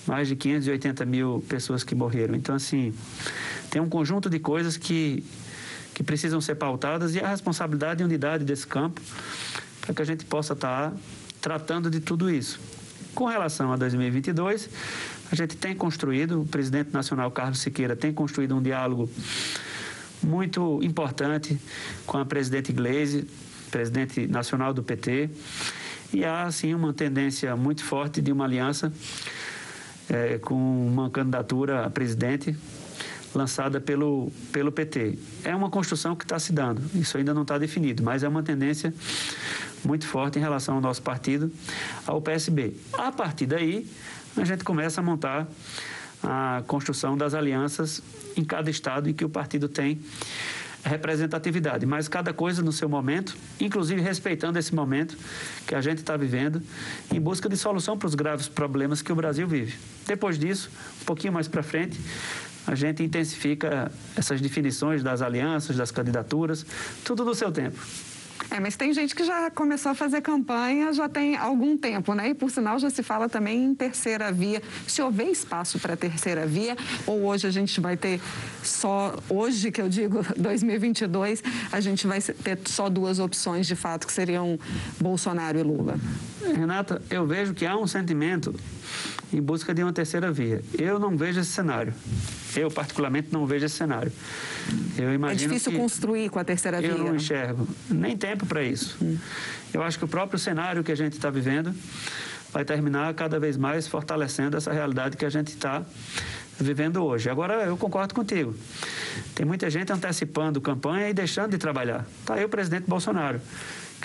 mais 0.07 0.29
de 0.29 0.37
580 0.37 1.05
mil 1.05 1.45
pessoas 1.49 1.83
que 1.83 1.97
morreram. 1.97 2.37
Então, 2.37 2.55
assim, 2.55 2.95
tem 3.71 3.83
um 3.83 3.89
conjunto 3.89 4.31
de 4.31 4.39
coisas 4.39 4.77
que, 4.77 5.25
que 5.93 6.05
precisam 6.05 6.41
ser 6.41 6.55
pautadas 6.55 7.17
e 7.17 7.21
a 7.21 7.29
responsabilidade 7.29 8.03
e 8.03 8.05
unidade 8.05 8.45
desse 8.45 8.67
campo 8.67 9.01
para 9.81 9.93
que 9.93 10.01
a 10.01 10.05
gente 10.05 10.25
possa 10.25 10.53
estar 10.53 10.95
tratando 11.41 11.91
de 11.91 11.99
tudo 11.99 12.31
isso. 12.31 12.61
Com 13.17 13.25
relação 13.25 13.73
a 13.73 13.77
2022, 13.77 14.69
a 15.33 15.35
gente 15.35 15.57
tem 15.57 15.75
construído, 15.75 16.43
o 16.43 16.45
presidente 16.45 16.93
nacional 16.93 17.31
Carlos 17.31 17.61
Siqueira 17.61 17.97
tem 17.97 18.13
construído 18.13 18.55
um 18.55 18.61
diálogo 18.61 19.09
muito 20.23 20.83
importante 20.83 21.59
com 22.05 22.19
a 22.19 22.27
presidente 22.27 22.75
Gleisi, 22.75 23.27
presidente 23.71 24.27
nacional 24.27 24.75
do 24.75 24.83
PT, 24.83 25.31
e 26.13 26.27
há, 26.27 26.43
assim, 26.43 26.75
uma 26.75 26.93
tendência 26.93 27.57
muito 27.57 27.83
forte 27.83 28.21
de 28.21 28.31
uma 28.31 28.45
aliança 28.45 28.93
é, 30.11 30.37
com 30.37 30.55
uma 30.87 31.09
candidatura 31.09 31.87
a 31.87 31.91
presidente 31.91 32.55
lançada 33.35 33.81
pelo, 33.81 34.31
pelo 34.53 34.71
PT. 34.71 35.19
É 35.43 35.57
uma 35.57 35.71
construção 35.71 36.15
que 36.15 36.25
está 36.25 36.39
se 36.39 36.53
dando, 36.53 36.83
isso 36.95 37.17
ainda 37.17 37.33
não 37.33 37.43
está 37.43 37.57
definido, 37.57 38.03
mas 38.03 38.23
é 38.23 38.29
uma 38.29 38.43
tendência 38.43 38.93
muito 39.85 40.07
forte 40.07 40.39
em 40.39 40.43
relação 40.43 40.77
ao 40.77 40.81
nosso 40.81 41.03
partido, 41.03 41.51
ao 42.07 42.21
PSB. 42.21 42.75
A 42.93 43.13
partir 43.13 43.47
daí, 43.47 43.87
a 44.37 44.45
gente 44.45 44.65
começa 44.65 45.01
a 45.01 45.05
montar 45.05 45.47
a 46.23 46.63
construção 46.67 47.17
das 47.17 47.35
alianças 47.35 48.03
em 48.37 48.45
cada 48.45 48.71
estado 48.71 49.09
em 49.09 49.13
que 49.13 49.25
o 49.25 49.29
partido 49.29 49.69
tem 49.69 50.01
representatividade, 50.85 51.85
mas 51.85 52.07
cada 52.07 52.33
coisa 52.33 52.63
no 52.63 52.73
seu 52.73 52.89
momento, 52.89 53.37
inclusive 53.61 54.01
respeitando 54.01 54.59
esse 54.59 54.75
momento 54.75 55.17
que 55.67 55.75
a 55.75 55.81
gente 55.81 55.99
está 55.99 56.17
vivendo, 56.17 56.63
em 57.13 57.21
busca 57.21 57.49
de 57.49 57.57
solução 57.57 57.99
para 57.99 58.07
os 58.07 58.15
graves 58.15 58.49
problemas 58.49 59.03
que 59.03 59.13
o 59.13 59.17
Brasil 59.17 59.49
vive. 59.49 59.77
Depois 60.07 60.39
disso, 60.39 60.71
um 61.03 61.05
pouquinho 61.05 61.33
mais 61.33 61.49
para 61.49 61.63
frente, 61.63 62.01
a 62.67 62.75
gente 62.75 63.03
intensifica 63.03 63.91
essas 64.17 64.41
definições 64.41 65.03
das 65.03 65.23
alianças, 65.23 65.77
das 65.77 65.91
candidaturas, 65.91 66.65
tudo 67.05 67.25
no 67.25 67.35
seu 67.35 67.51
tempo. 67.51 67.79
É, 68.51 68.61
mas 68.61 68.77
tem 68.77 68.93
gente 68.93 69.15
que 69.15 69.25
já 69.25 69.51
começou 69.51 69.93
a 69.93 69.95
fazer 69.95 70.21
campanha 70.21 70.93
já 70.93 71.09
tem 71.09 71.37
algum 71.37 71.77
tempo, 71.77 72.15
né? 72.15 72.31
E 72.31 72.35
por 72.35 72.51
sinal 72.51 72.79
já 72.79 72.91
se 72.91 73.03
fala 73.03 73.29
também 73.29 73.65
em 73.65 73.75
terceira 73.75 74.31
via. 74.33 74.63
Se 74.87 75.03
houver 75.03 75.29
espaço 75.29 75.79
para 75.79 75.97
terceira 75.97 76.47
via, 76.47 76.77
ou 77.07 77.25
hoje 77.25 77.47
a 77.47 77.51
gente 77.51 77.81
vai 77.81 77.97
ter 77.97 78.21
só, 78.63 79.17
hoje 79.29 79.71
que 79.71 79.81
eu 79.81 79.89
digo 79.89 80.25
2022, 80.37 81.43
a 81.73 81.81
gente 81.81 82.07
vai 82.07 82.21
ter 82.21 82.59
só 82.67 82.89
duas 82.89 83.19
opções 83.19 83.67
de 83.67 83.75
fato, 83.75 84.07
que 84.07 84.13
seriam 84.13 84.59
Bolsonaro 85.01 85.59
e 85.59 85.63
Lula. 85.63 85.99
Renata, 86.55 87.03
eu 87.11 87.27
vejo 87.27 87.55
que 87.55 87.67
há 87.67 87.77
um 87.77 87.87
sentimento 87.87 88.55
em 89.33 89.41
busca 89.41 89.75
de 89.75 89.83
uma 89.83 89.93
terceira 89.93 90.31
via. 90.31 90.63
Eu 90.79 90.99
não 90.99 91.17
vejo 91.17 91.41
esse 91.41 91.51
cenário. 91.51 91.93
Eu, 92.55 92.71
particularmente, 92.71 93.29
não 93.33 93.47
vejo 93.47 93.67
esse 93.67 93.75
cenário. 93.75 94.13
Eu 94.97 95.13
imagino 95.13 95.53
é 95.53 95.57
difícil 95.57 95.79
construir 95.79 96.29
com 96.31 96.39
a 96.39 96.45
terceira 96.45 96.81
via. 96.81 96.91
Eu 96.91 96.99
não 96.99 97.17
enxergo 97.17 97.67
nem 97.91 98.17
tempo 98.17 98.47
para 98.47 98.63
isso. 98.63 98.97
Hum. 99.03 99.19
Eu 99.75 99.83
acho 99.83 99.99
que 99.99 100.05
o 100.05 100.09
próprio 100.09 100.39
cenário 100.39 100.83
que 100.83 100.93
a 100.93 100.97
gente 100.97 101.15
está 101.15 101.31
vivendo 101.31 101.75
vai 102.53 102.65
terminar 102.65 103.13
cada 103.15 103.39
vez 103.39 103.57
mais 103.57 103.87
fortalecendo 103.87 104.57
essa 104.57 104.73
realidade 104.73 105.17
que 105.17 105.25
a 105.25 105.31
gente 105.31 105.49
está 105.49 105.85
vivendo 106.59 107.05
hoje. 107.05 107.29
Agora, 107.29 107.65
eu 107.65 107.77
concordo 107.77 108.15
contigo. 108.15 108.55
Tem 109.35 109.45
muita 109.45 109.69
gente 109.69 109.93
antecipando 109.93 110.61
campanha 110.61 111.11
e 111.11 111.15
deixando 111.15 111.51
de 111.51 111.59
trabalhar. 111.59 112.07
Está 112.21 112.35
aí 112.35 112.45
o 112.45 112.49
presidente 112.49 112.85
Bolsonaro 112.89 113.41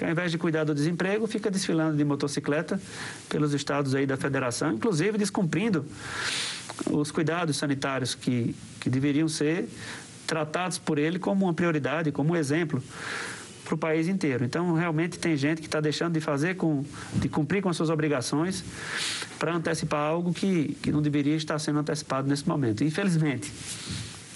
que 0.02 0.06
ao 0.06 0.10
invés 0.10 0.32
de 0.32 0.38
cuidar 0.40 0.64
do 0.64 0.74
desemprego, 0.74 1.28
fica 1.28 1.52
desfilando 1.52 1.96
de 1.96 2.04
motocicleta 2.04 2.82
pelos 3.30 3.54
estados 3.54 3.94
aí 3.94 4.08
da 4.08 4.18
federação, 4.18 4.74
inclusive 4.74 5.16
descumprindo 5.16 5.86
os 6.90 7.12
cuidados 7.12 7.56
sanitários 7.58 8.16
que, 8.16 8.56
que 8.80 8.90
deveriam 8.90 9.28
ser 9.28 9.70
tratados 10.26 10.80
por 10.80 10.98
ele 10.98 11.20
como 11.20 11.46
uma 11.46 11.54
prioridade, 11.54 12.12
como 12.12 12.34
um 12.34 12.36
exemplo 12.36 12.84
para 13.64 13.76
o 13.76 13.78
país 13.78 14.08
inteiro. 14.08 14.44
Então, 14.44 14.74
realmente 14.74 15.20
tem 15.20 15.38
gente 15.38 15.62
que 15.62 15.68
está 15.68 15.80
deixando 15.80 16.14
de 16.14 16.20
fazer, 16.20 16.56
com, 16.56 16.84
de 17.14 17.30
cumprir 17.30 17.62
com 17.62 17.70
as 17.70 17.78
suas 17.78 17.92
obrigações 17.92 18.64
para 19.38 19.54
antecipar 19.54 20.00
algo 20.00 20.34
que, 20.34 20.76
que 20.82 20.92
não 20.92 21.04
deveria 21.04 21.36
estar 21.36 21.60
sendo 21.60 21.78
antecipado 21.78 22.28
nesse 22.28 22.50
momento, 22.50 22.84
infelizmente. 22.84 23.54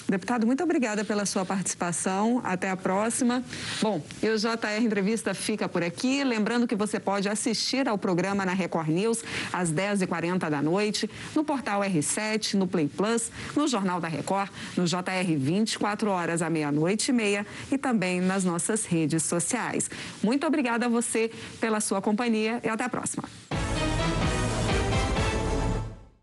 Deputado, 0.08 0.46
muito 0.46 0.64
obrigada 0.64 1.04
pela 1.04 1.26
sua 1.26 1.44
participação. 1.44 2.40
Até 2.44 2.70
a 2.70 2.78
próxima. 2.78 3.44
Bom, 3.82 4.04
e 4.22 4.30
o 4.30 4.38
JR 4.38 4.82
Entrevista 4.82 5.34
fica 5.34 5.68
por 5.68 5.84
aqui. 5.84 6.24
Lembrando 6.24 6.68
que 6.68 6.76
você 6.76 7.00
pode 7.00 7.28
assistir 7.28 7.88
ao 7.88 7.98
programa 7.98 8.46
na 8.46 8.54
Record 8.54 8.90
News 8.90 9.24
às 9.52 9.72
10h40 9.72 10.50
da 10.50 10.62
noite, 10.62 11.10
no 11.34 11.44
portal 11.44 11.82
R7, 11.82 12.54
no 12.54 12.68
Play 12.68 12.88
Plus, 12.88 13.32
no 13.56 13.68
Jornal 13.68 14.00
da 14.00 14.08
Record, 14.08 14.52
no 14.78 14.86
JR 14.86 15.38
24 15.38 16.10
horas 16.10 16.42
à 16.44 16.50
meia-noite 16.50 17.10
e 17.10 17.14
meia 17.14 17.46
e 17.72 17.78
também 17.78 18.22
nas 18.22 18.44
nossas 18.44 18.86
redes 18.86 19.24
sociais. 19.24 19.90
Muito 20.22 20.46
obrigada 20.46 20.86
a 20.86 20.90
você 20.90 21.32
pela 21.60 21.80
sua 21.80 22.00
companhia 22.00 22.60
e 22.64 22.70
até 22.70 22.84
a 22.84 22.90
próxima. 22.90 23.24